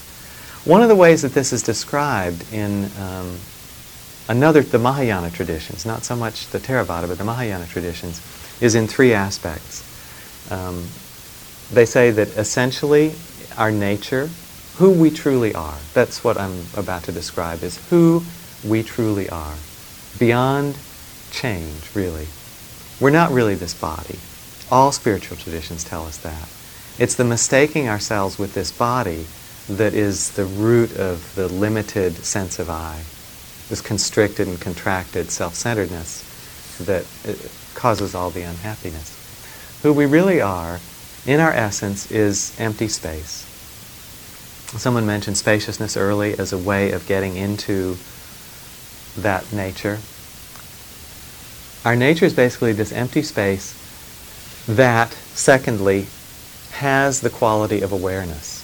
[0.67, 3.37] One of the ways that this is described in um,
[4.27, 8.21] another, the Mahayana traditions, not so much the Theravada, but the Mahayana traditions,
[8.61, 9.83] is in three aspects.
[10.51, 10.87] Um,
[11.71, 13.13] they say that essentially
[13.57, 14.29] our nature,
[14.75, 18.23] who we truly are, that's what I'm about to describe, is who
[18.63, 19.55] we truly are,
[20.19, 20.77] beyond
[21.31, 22.27] change, really.
[22.99, 24.19] We're not really this body.
[24.71, 26.49] All spiritual traditions tell us that.
[26.99, 29.25] It's the mistaking ourselves with this body
[29.67, 33.03] that is the root of the limited sense of I,
[33.73, 37.33] this constricted and contracted self-centeredness that uh,
[37.73, 39.79] causes all the unhappiness.
[39.81, 40.79] Who we really are,
[41.25, 43.49] in our essence, is empty space.
[44.77, 47.97] Someone mentioned spaciousness early as a way of getting into
[49.17, 49.97] that nature.
[51.83, 53.73] Our nature is basically this empty space
[54.67, 56.05] that, secondly,
[56.73, 58.61] has the quality of awareness.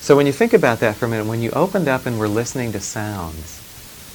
[0.00, 2.26] So when you think about that for a minute, when you opened up and were
[2.26, 3.60] listening to sounds,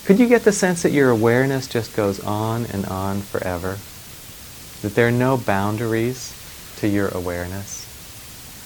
[0.05, 3.77] could you get the sense that your awareness just goes on and on forever?
[4.83, 6.31] That there are no boundaries
[6.77, 7.85] to your awareness?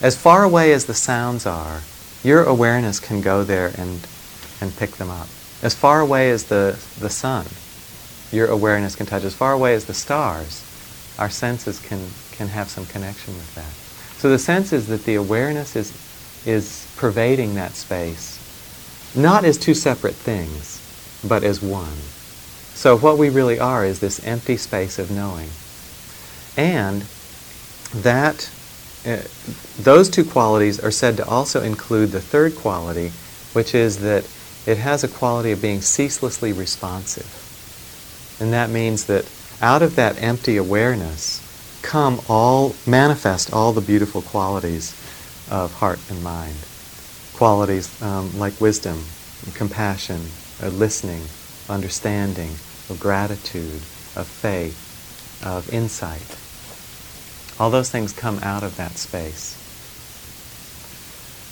[0.02, 1.82] As far away as the sounds are,
[2.23, 4.06] your awareness can go there and,
[4.60, 5.30] and pick them up.
[5.62, 7.45] As far away as the, the sun,
[8.32, 9.23] your awareness can touch.
[9.23, 10.65] As far away as the stars,
[11.17, 13.71] our senses can, can have some connection with that.
[14.19, 15.93] So the sense is that the awareness is,
[16.45, 18.36] is pervading that space,
[19.15, 20.78] not as two separate things,
[21.23, 21.97] but as one.
[22.73, 25.49] So what we really are is this empty space of knowing.
[26.55, 27.03] And
[27.93, 28.49] that
[29.05, 29.17] uh,
[29.77, 33.12] those two qualities are said to also include the third quality,
[33.53, 34.25] which is that
[34.65, 37.27] it has a quality of being ceaselessly responsive.
[38.39, 39.29] And that means that
[39.62, 41.45] out of that empty awareness
[41.82, 44.91] come all, manifest all the beautiful qualities
[45.49, 46.55] of heart and mind.
[47.34, 49.03] Qualities um, like wisdom,
[49.53, 50.22] compassion,
[50.62, 51.24] uh, listening,
[51.70, 52.51] understanding,
[52.89, 53.82] of gratitude,
[54.16, 56.36] of faith, of insight.
[57.60, 59.55] All those things come out of that space.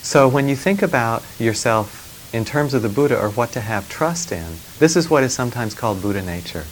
[0.02, 3.90] So when you think about yourself in terms of the Buddha or what to have
[3.90, 6.66] trust in, this is what is sometimes called Buddha nature.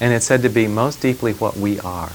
[0.00, 2.10] And it's said to be most deeply what we are.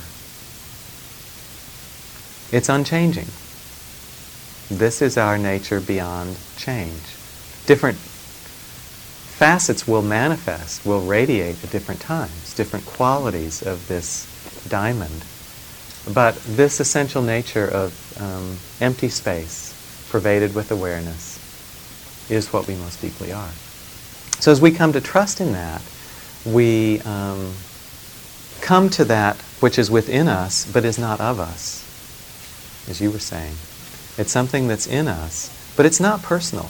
[2.51, 3.27] It's unchanging.
[4.69, 7.01] This is our nature beyond change.
[7.65, 7.97] Different
[9.39, 14.27] facets will manifest, will radiate at different times, different qualities of this
[14.67, 15.23] diamond.
[16.13, 19.73] But this essential nature of um, empty space,
[20.11, 21.39] pervaded with awareness,
[22.29, 23.51] is what we most deeply are.
[24.41, 25.81] So as we come to trust in that,
[26.45, 27.53] we um,
[28.59, 31.85] come to that which is within us but is not of us,
[32.89, 33.55] as you were saying.
[34.17, 36.69] It's something that's in us, but it's not personal.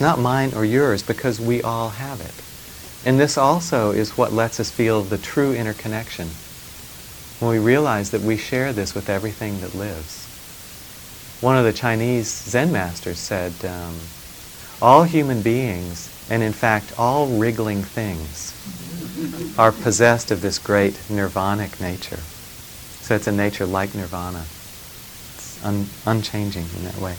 [0.00, 2.32] It's not mine or yours because we all have it.
[3.06, 6.28] And this also is what lets us feel the true interconnection.
[7.38, 10.24] When we realize that we share this with everything that lives.
[11.42, 13.94] One of the Chinese Zen masters said, um,
[14.80, 18.54] all human beings, and in fact all wriggling things,
[19.58, 22.20] are possessed of this great nirvanic nature.
[23.02, 24.46] So it's a nature like nirvana.
[25.34, 27.16] It's un- unchanging in that way.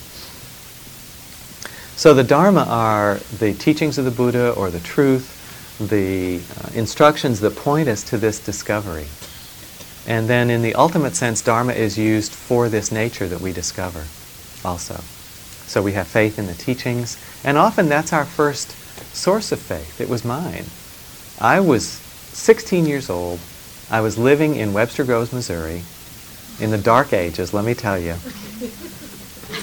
[2.02, 7.42] So the Dharma are the teachings of the Buddha or the truth, the uh, instructions
[7.42, 9.06] that point us to this discovery.
[10.08, 14.08] And then in the ultimate sense, Dharma is used for this nature that we discover
[14.66, 14.96] also.
[15.68, 18.72] So we have faith in the teachings, and often that's our first
[19.16, 20.02] source of faith.
[20.02, 20.66] It was mine.
[21.40, 23.40] I was 16 years old.
[23.92, 25.84] I was living in Webster Groves, Missouri,
[26.60, 28.16] in the dark ages, let me tell you.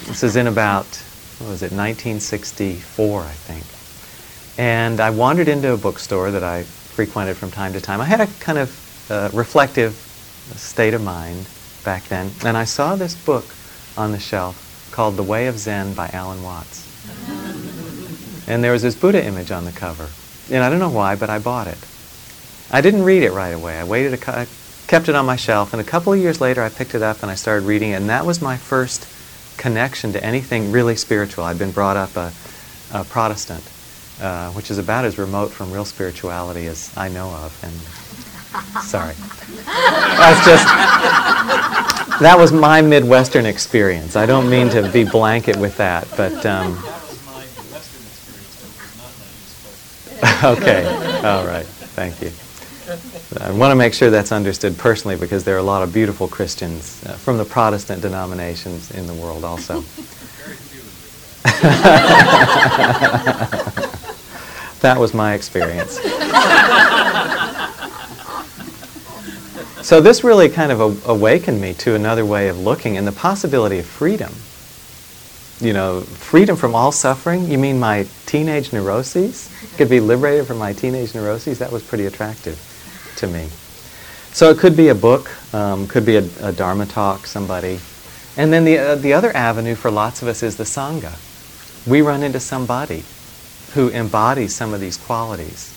[0.06, 1.02] This is in about
[1.38, 3.64] what was it, 1964, I think.
[4.58, 8.00] And I wandered into a bookstore that I frequented from time to time.
[8.00, 9.92] I had a kind of uh, reflective
[10.56, 11.48] state of mind
[11.84, 13.44] back then, and I saw this book
[13.96, 16.84] on the shelf called The Way of Zen by Alan Watts.
[18.48, 20.08] And there was this Buddha image on the cover.
[20.50, 21.78] And I don't know why, but I bought it.
[22.70, 23.78] I didn't read it right away.
[23.78, 24.46] I waited, a cu- I
[24.88, 27.22] kept it on my shelf, and a couple of years later I picked it up
[27.22, 29.06] and I started reading it, and that was my first
[29.58, 31.44] connection to anything really spiritual.
[31.44, 32.32] I'd been brought up a,
[32.92, 33.62] a Protestant,
[34.22, 37.52] uh, which is about as remote from real spirituality as I know of.
[37.62, 37.74] And
[38.84, 39.14] sorry,
[39.66, 40.64] that's just
[42.20, 44.16] that was my Midwestern experience.
[44.16, 46.46] I don't mean to be blanket with that, but.
[46.46, 46.78] Um,
[50.42, 50.84] okay,
[51.24, 52.32] all right, thank you.
[53.36, 56.28] I want to make sure that's understood personally because there are a lot of beautiful
[56.28, 59.82] Christians uh, from the Protestant denominations in the world also.
[64.80, 65.96] that was my experience.
[69.86, 73.12] so this really kind of a- awakened me to another way of looking and the
[73.12, 74.32] possibility of freedom.
[75.60, 77.50] You know, freedom from all suffering?
[77.50, 79.50] You mean my teenage neuroses?
[79.76, 81.58] Could be liberated from my teenage neuroses?
[81.58, 82.58] That was pretty attractive
[83.18, 83.48] to me.
[84.32, 87.80] So it could be a book, um, could be a, a, Dharma talk, somebody.
[88.36, 91.16] And then the, uh, the other avenue for lots of us is the Sangha.
[91.86, 93.04] We run into somebody
[93.74, 95.74] who embodies some of these qualities,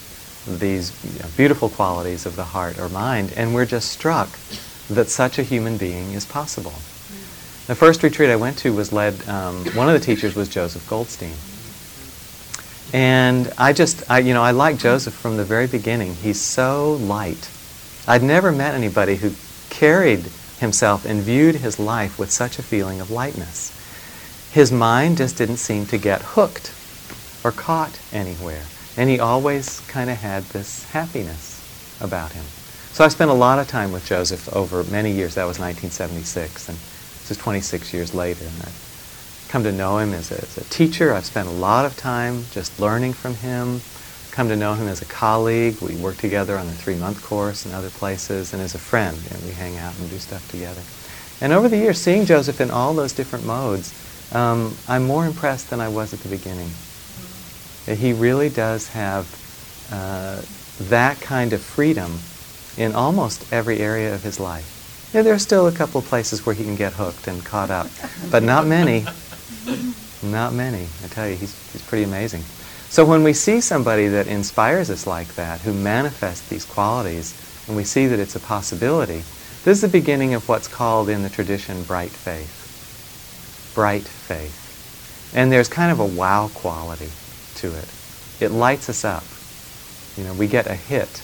[0.47, 4.29] these you know, beautiful qualities of the heart or mind, and we're just struck
[4.89, 6.73] that such a human being is possible.
[7.67, 10.87] The first retreat I went to was led, um, one of the teachers was Joseph
[10.89, 11.33] Goldstein.
[12.93, 16.15] And I just, I, you know, I like Joseph from the very beginning.
[16.15, 17.49] He's so light.
[18.07, 19.31] I'd never met anybody who
[19.69, 20.25] carried
[20.59, 23.71] himself and viewed his life with such a feeling of lightness.
[24.51, 26.73] His mind just didn't seem to get hooked
[27.43, 28.63] or caught anywhere.
[28.97, 32.43] And he always kind of had this happiness about him.
[32.91, 35.35] So I spent a lot of time with Joseph over many years.
[35.35, 36.67] That was 1976.
[36.67, 38.43] And this is 26 years later.
[38.43, 38.71] And I,
[39.51, 41.13] come to know him as a, as a, teacher.
[41.13, 43.81] I've spent a lot of time just learning from him.
[44.31, 45.81] Come to know him as a colleague.
[45.81, 49.17] We work together on the three-month course and other places, and as a friend.
[49.29, 50.81] And we hang out and do stuff together.
[51.41, 53.93] And over the years, seeing Joseph in all those different modes,
[54.33, 56.69] um, I'm more impressed than I was at the beginning.
[57.85, 59.27] He really does have
[59.91, 60.41] uh,
[60.87, 62.19] that kind of freedom
[62.77, 65.09] in almost every area of his life.
[65.13, 67.69] Yeah, there are still a couple of places where he can get hooked and caught
[67.69, 67.87] up,
[68.29, 69.05] but not many.
[70.23, 70.87] Not many.
[71.03, 72.41] I tell you, he's, he's pretty amazing.
[72.89, 77.33] So when we see somebody that inspires us like that, who manifests these qualities,
[77.67, 79.23] and we see that it's a possibility,
[79.63, 83.71] this is the beginning of what's called in the tradition bright faith.
[83.75, 85.31] Bright faith.
[85.33, 87.09] And there's kind of a wow quality
[87.55, 87.87] to it.
[88.41, 89.23] It lights us up.
[90.17, 91.23] You know, we get a hit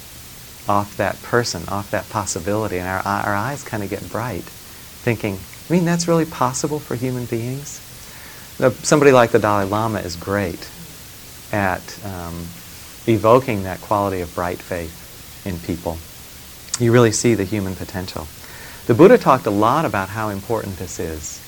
[0.70, 5.38] off that person, off that possibility, and our, our eyes kind of get bright, thinking,
[5.70, 7.82] I mean, that's really possible for human beings?
[8.58, 10.70] Somebody like the Dalai Lama is great
[11.52, 12.34] at um,
[13.08, 15.98] evoking that quality of bright faith in people.
[16.84, 18.28] You really see the human potential.
[18.88, 21.44] The Buddha talked a lot about how important this is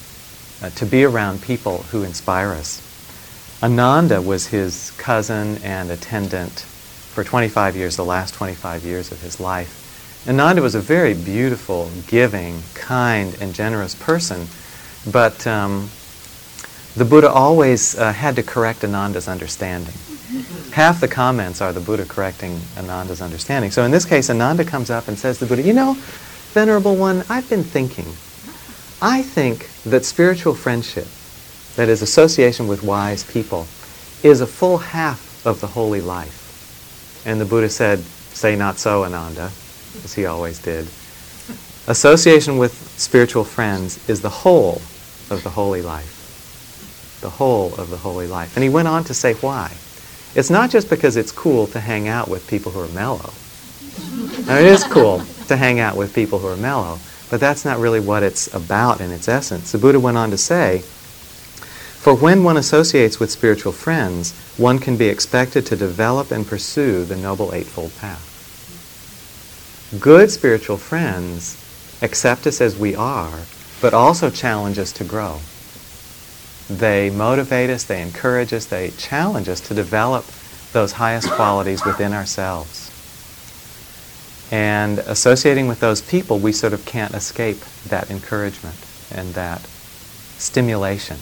[0.62, 2.86] uh, to be around people who inspire us.
[3.64, 9.40] Ananda was his cousin and attendant for 25 years, the last 25 years of his
[9.40, 10.26] life.
[10.28, 14.48] Ananda was a very beautiful, giving, kind, and generous person,
[15.10, 15.90] but um,
[16.96, 19.94] the Buddha always uh, had to correct Ananda's understanding.
[20.72, 23.72] Half the comments are the Buddha correcting Ananda's understanding.
[23.72, 25.96] So in this case, Ananda comes up and says to the Buddha, You know,
[26.54, 28.06] Venerable One, I've been thinking.
[29.02, 31.08] I think that spiritual friendship,
[31.76, 33.68] that is, association with wise people,
[34.24, 37.24] is a full half of the holy life.
[37.26, 39.52] And the Buddha said, Say not so, Ananda,
[40.04, 40.86] as he always did.
[41.88, 44.82] Association with spiritual friends is the whole
[45.30, 46.19] of the holy life.
[47.22, 48.56] The whole of the holy life.
[48.56, 49.76] And he went on to say why.
[50.36, 53.34] It's not just because it's cool to hang out with people who are mellow.
[54.46, 57.00] Now, it is cool to hang out with people who are mellow,
[57.30, 59.72] but that's not really what it's about in its essence.
[59.72, 64.98] The Buddha went on to say, For when one associates with spiritual friends, one can
[64.98, 68.30] be expected to develop and pursue the Noble Eightfold Path.
[70.00, 71.58] Good spiritual friends
[72.02, 73.40] accept us as we are,
[73.82, 75.40] but also challenge us to grow.
[76.70, 80.26] They motivate us, they encourage us, they challenge us to develop
[80.72, 82.90] those highest qualities within ourselves.
[84.52, 87.58] And associating with those people, we sort of can't escape
[87.88, 88.78] that encouragement
[89.12, 91.18] and that stimulation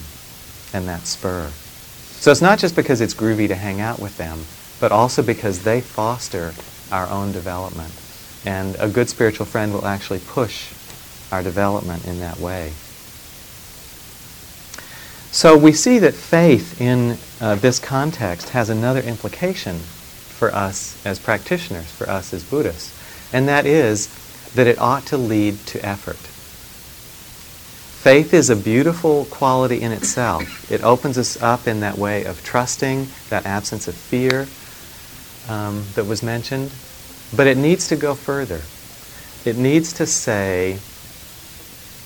[0.73, 1.49] and that spur.
[1.49, 4.39] So it's not just because it's groovy to hang out with them,
[4.79, 6.53] but also because they foster
[6.91, 7.93] our own development.
[8.45, 10.73] And a good spiritual friend will actually push
[11.31, 12.73] our development in that way.
[15.31, 21.19] So we see that faith in uh, this context has another implication for us as
[21.19, 22.93] practitioners, for us as Buddhists,
[23.33, 24.07] and that is
[24.55, 26.17] that it ought to lead to effort.
[28.07, 30.71] Faith is a beautiful quality in itself.
[30.71, 34.47] It opens us up in that way of trusting, that absence of fear
[35.49, 36.71] um, that was mentioned,
[37.35, 38.61] but it needs to go further.
[39.43, 40.79] It needs to say,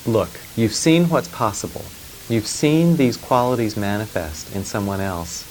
[0.04, 1.84] look, you've seen what's possible.
[2.32, 5.44] You've seen these qualities manifest in someone else.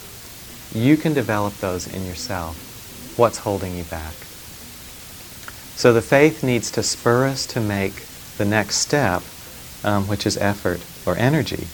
[0.73, 2.57] You can develop those in yourself.
[3.19, 4.13] What's holding you back?
[5.75, 7.93] So the faith needs to spur us to make
[8.39, 9.21] the next step,
[9.83, 11.67] um, which is effort or energy.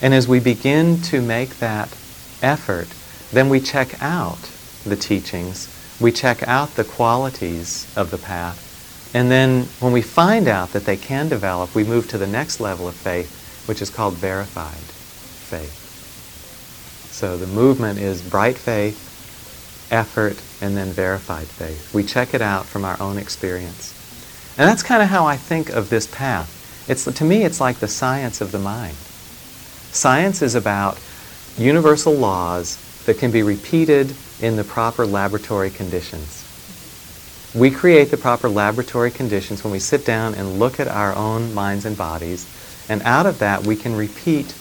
[0.00, 1.94] And as we begin to make that
[2.40, 2.88] effort,
[3.32, 4.50] then we check out
[4.82, 5.68] the teachings,
[6.00, 10.86] we check out the qualities of the path, and then when we find out that
[10.86, 14.72] they can develop, we move to the next level of faith, which is called verified
[14.74, 15.82] faith.
[17.10, 21.94] So the movement is bright faith, effort, and then verified faith.
[21.94, 23.92] We check it out from our own experience.
[24.58, 26.86] And that's kind of how I think of this path.
[26.88, 28.96] It's, to me, it's like the science of the mind.
[29.94, 30.98] Science is about
[31.56, 36.40] universal laws that can be repeated in the proper laboratory conditions.
[37.54, 41.54] We create the proper laboratory conditions when we sit down and look at our own
[41.54, 42.48] minds and bodies
[42.88, 44.54] and out of that, we can repeat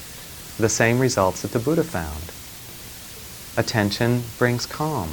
[0.58, 2.32] the same results that the Buddha found.
[3.58, 5.10] Attention brings calm.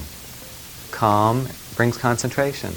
[0.90, 2.72] Calm brings concentration.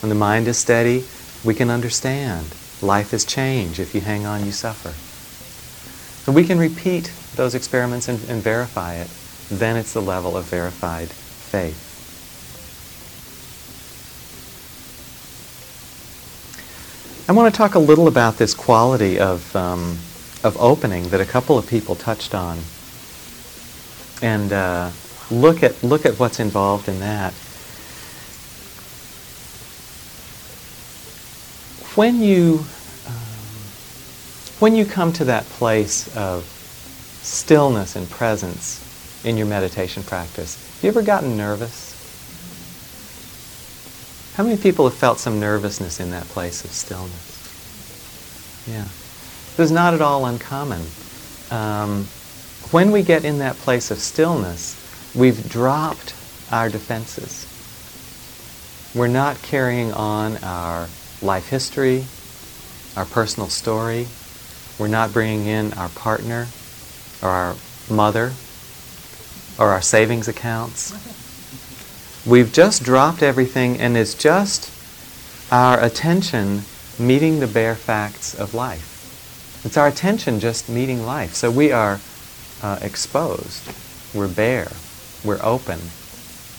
[0.00, 1.04] When the mind is steady,
[1.44, 2.54] we can understand.
[2.82, 3.80] Life is change.
[3.80, 4.90] If you hang on, you suffer.
[6.24, 9.08] So we can repeat those experiments and, and verify it.
[9.48, 11.85] Then it's the level of verified faith.
[17.28, 19.98] I want to talk a little about this quality of, um,
[20.44, 22.60] of opening that a couple of people touched on
[24.22, 24.90] and uh,
[25.28, 27.32] look, at, look at what's involved in that.
[31.96, 32.64] When you,
[33.08, 33.12] um,
[34.60, 36.44] when you come to that place of
[37.22, 38.80] stillness and presence
[39.24, 41.95] in your meditation practice, have you ever gotten nervous?
[44.36, 48.66] How many people have felt some nervousness in that place of stillness?
[48.68, 48.82] Yeah.
[48.82, 50.82] This is not at all uncommon.
[51.50, 52.04] Um,
[52.70, 54.76] when we get in that place of stillness,
[55.14, 56.14] we've dropped
[56.52, 57.46] our defenses.
[58.94, 60.88] We're not carrying on our
[61.22, 62.04] life history,
[62.94, 64.06] our personal story.
[64.78, 66.46] We're not bringing in our partner
[67.22, 67.56] or our
[67.88, 68.34] mother
[69.58, 70.92] or our savings accounts.
[72.26, 74.72] We've just dropped everything and it's just
[75.52, 76.62] our attention
[76.98, 79.62] meeting the bare facts of life.
[79.64, 81.34] It's our attention just meeting life.
[81.34, 82.00] So we are
[82.62, 83.70] uh, exposed.
[84.14, 84.72] We're bare.
[85.24, 85.78] We're open.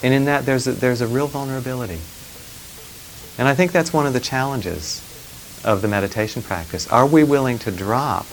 [0.04, 2.00] And in that, there's a, there's a real vulnerability.
[3.38, 5.04] And I think that's one of the challenges
[5.66, 6.88] of the meditation practice.
[6.88, 8.26] Are we willing to drop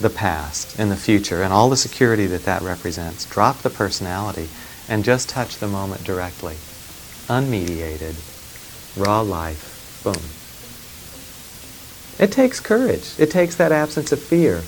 [0.00, 3.24] the past and the future and all the security that that represents.
[3.26, 4.48] Drop the personality
[4.88, 6.54] and just touch the moment directly.
[7.28, 8.16] Unmediated,
[8.96, 10.14] raw life, boom.
[12.18, 13.14] It takes courage.
[13.18, 14.62] It takes that absence of fear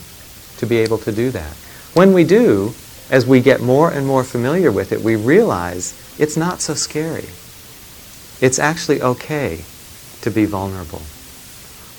[0.57, 1.53] to be able to do that.
[1.93, 2.73] When we do,
[3.09, 7.25] as we get more and more familiar with it, we realize it's not so scary.
[8.39, 9.65] It's actually okay
[10.21, 11.01] to be vulnerable.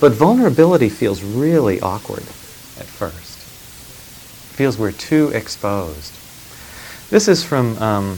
[0.01, 3.39] But vulnerability feels really awkward at first.
[3.39, 6.13] It feels we're too exposed.
[7.13, 8.15] This is from um,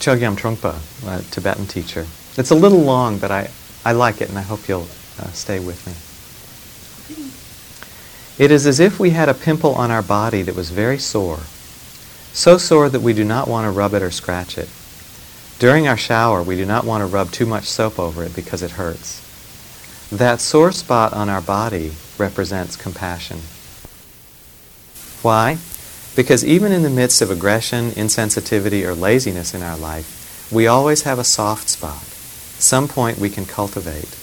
[0.00, 2.06] Chogyam Trungpa, a Tibetan teacher.
[2.38, 3.50] It's a little long, but I,
[3.84, 4.88] I like it and I hope you'll
[5.20, 5.92] uh, stay with me.
[8.42, 11.40] It is as if we had a pimple on our body that was very sore,
[12.32, 14.70] so sore that we do not want to rub it or scratch it.
[15.58, 18.62] During our shower, we do not want to rub too much soap over it because
[18.62, 19.20] it hurts.
[20.10, 23.40] That sore spot on our body represents compassion.
[25.20, 25.58] Why?
[26.16, 31.02] Because even in the midst of aggression, insensitivity, or laziness in our life, we always
[31.02, 32.02] have a soft spot,
[32.60, 34.16] some point we can cultivate.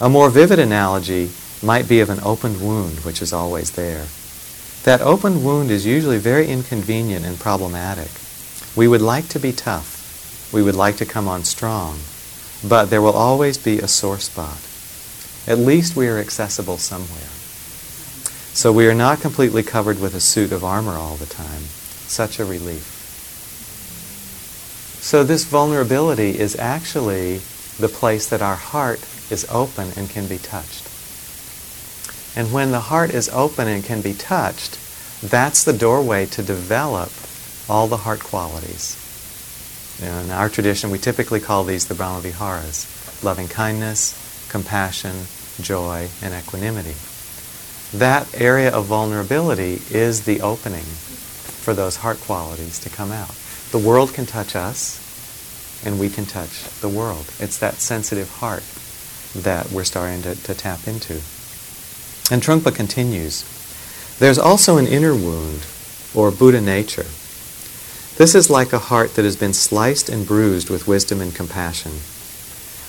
[0.00, 1.30] A more vivid analogy
[1.62, 4.06] might be of an opened wound, which is always there.
[4.84, 8.10] That opened wound is usually very inconvenient and problematic.
[8.76, 10.50] We would like to be tough.
[10.52, 11.98] We would like to come on strong.
[12.66, 14.58] But there will always be a sore spot.
[15.46, 17.37] At least we are accessible somewhere.
[18.52, 21.62] So we are not completely covered with a suit of armor all the time.
[22.06, 22.94] Such a relief.
[25.00, 27.40] So this vulnerability is actually
[27.78, 30.86] the place that our heart is open and can be touched.
[32.36, 34.78] And when the heart is open and can be touched,
[35.22, 37.10] that's the doorway to develop
[37.68, 38.96] all the heart qualities.
[40.02, 45.26] In our tradition, we typically call these the Brahmaviharas loving kindness, compassion,
[45.60, 46.94] joy, and equanimity.
[47.94, 53.34] That area of vulnerability is the opening for those heart qualities to come out.
[53.70, 55.00] The world can touch us,
[55.84, 57.32] and we can touch the world.
[57.38, 58.62] It's that sensitive heart
[59.34, 61.14] that we're starting to, to tap into.
[62.30, 63.44] And Trungpa continues
[64.18, 65.66] There's also an inner wound,
[66.14, 67.06] or Buddha nature.
[68.18, 71.92] This is like a heart that has been sliced and bruised with wisdom and compassion.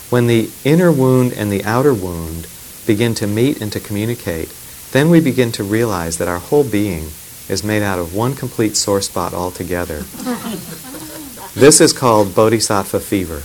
[0.10, 2.47] When the inner wound and the outer wound
[2.88, 4.52] begin to meet and to communicate,
[4.91, 7.09] then we begin to realize that our whole being
[7.47, 9.99] is made out of one complete sore spot altogether.
[11.53, 13.41] this is called bodhisattva fever.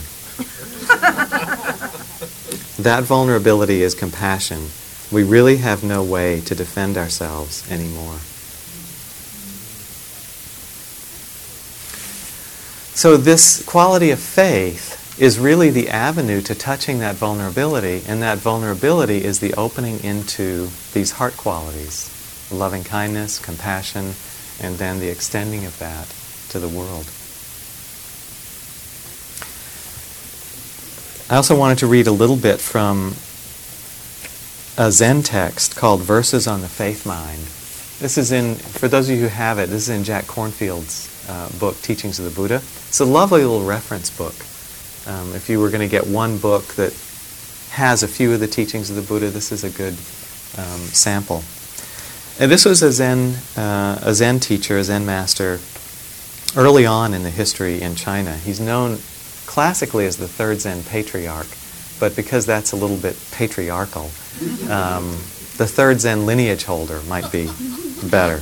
[2.81, 4.67] that vulnerability is compassion.
[5.11, 8.19] We really have no way to defend ourselves anymore.
[12.95, 18.37] So, this quality of faith is really the avenue to touching that vulnerability, and that
[18.37, 22.11] vulnerability is the opening into these heart qualities
[22.51, 24.13] loving kindness, compassion,
[24.61, 26.07] and then the extending of that
[26.49, 27.09] to the world.
[31.27, 33.15] I also wanted to read a little bit from
[34.77, 37.41] a Zen text called Verses on the Faith Mind.
[37.99, 41.09] This is in, for those of you who have it, this is in Jack Kornfield's
[41.27, 42.55] uh, book, Teachings of the Buddha.
[42.55, 44.35] It's a lovely little reference book.
[45.07, 46.91] Um, if you were going to get one book that
[47.71, 49.93] has a few of the teachings of the Buddha, this is a good
[50.57, 51.43] um, sample.
[52.39, 55.59] And this was a Zen, uh, a Zen teacher, a Zen master,
[56.57, 58.35] early on in the history in China.
[58.37, 58.97] He's known
[59.45, 61.47] classically as the third Zen patriarch,
[61.99, 64.09] but because that's a little bit patriarchal,
[64.69, 65.11] um,
[65.57, 67.49] the third Zen lineage holder might be
[68.09, 68.41] better.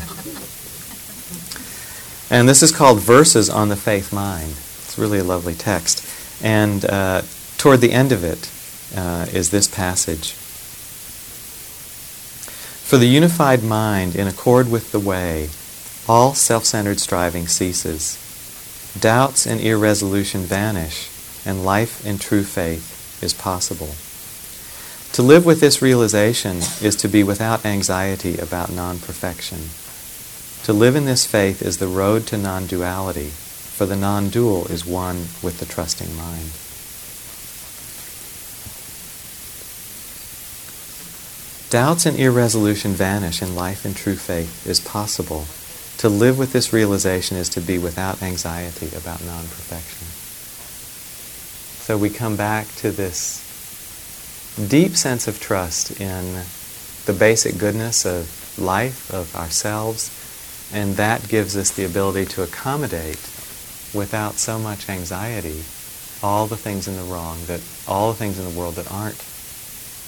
[2.30, 4.52] And this is called Verses on the Faith Mind.
[4.86, 6.04] It's really a lovely text.
[6.44, 7.24] And uh,
[7.58, 8.52] toward the end of it
[8.96, 10.34] uh, is this passage.
[12.84, 15.50] For the unified mind, in accord with the way,
[16.08, 18.20] all self centered striving ceases.
[19.00, 21.10] Doubts and irresolution vanish,
[21.46, 23.96] and life in true faith is possible.
[25.14, 29.70] To live with this realization is to be without anxiety about non perfection.
[30.66, 33.32] To live in this faith is the road to non duality,
[33.74, 36.52] for the non dual is one with the trusting mind.
[41.72, 45.48] Doubts and irresolution vanish, and life in true faith is possible.
[45.98, 50.06] To live with this realization is to be without anxiety about non perfection.
[51.82, 53.42] So we come back to this
[54.70, 56.44] deep sense of trust in
[57.06, 60.12] the basic goodness of life, of ourselves,
[60.72, 63.18] and that gives us the ability to accommodate
[63.94, 65.64] without so much anxiety
[66.24, 69.22] all the things in the wrong that all the things in the world that aren't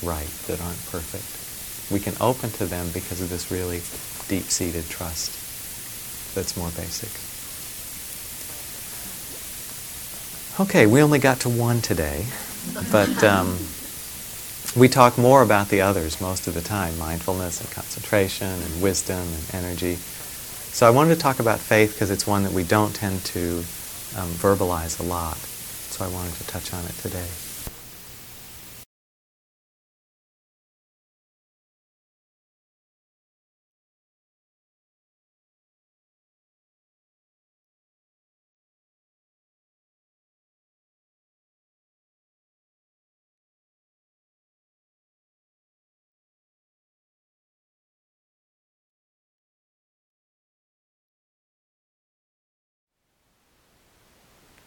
[0.02, 1.92] right, that aren't perfect.
[1.92, 3.82] We can open to them because of this really
[4.28, 7.12] deep-seated trust that's more basic.
[10.60, 12.26] Okay, we only got to one today,
[12.92, 13.58] but um,
[14.76, 19.28] we talk more about the others most of the time mindfulness and concentration and wisdom
[19.52, 19.98] and energy.
[20.76, 23.60] So I wanted to talk about faith because it's one that we don't tend to
[24.18, 25.38] um, verbalize a lot.
[25.38, 27.45] So I wanted to touch on it today.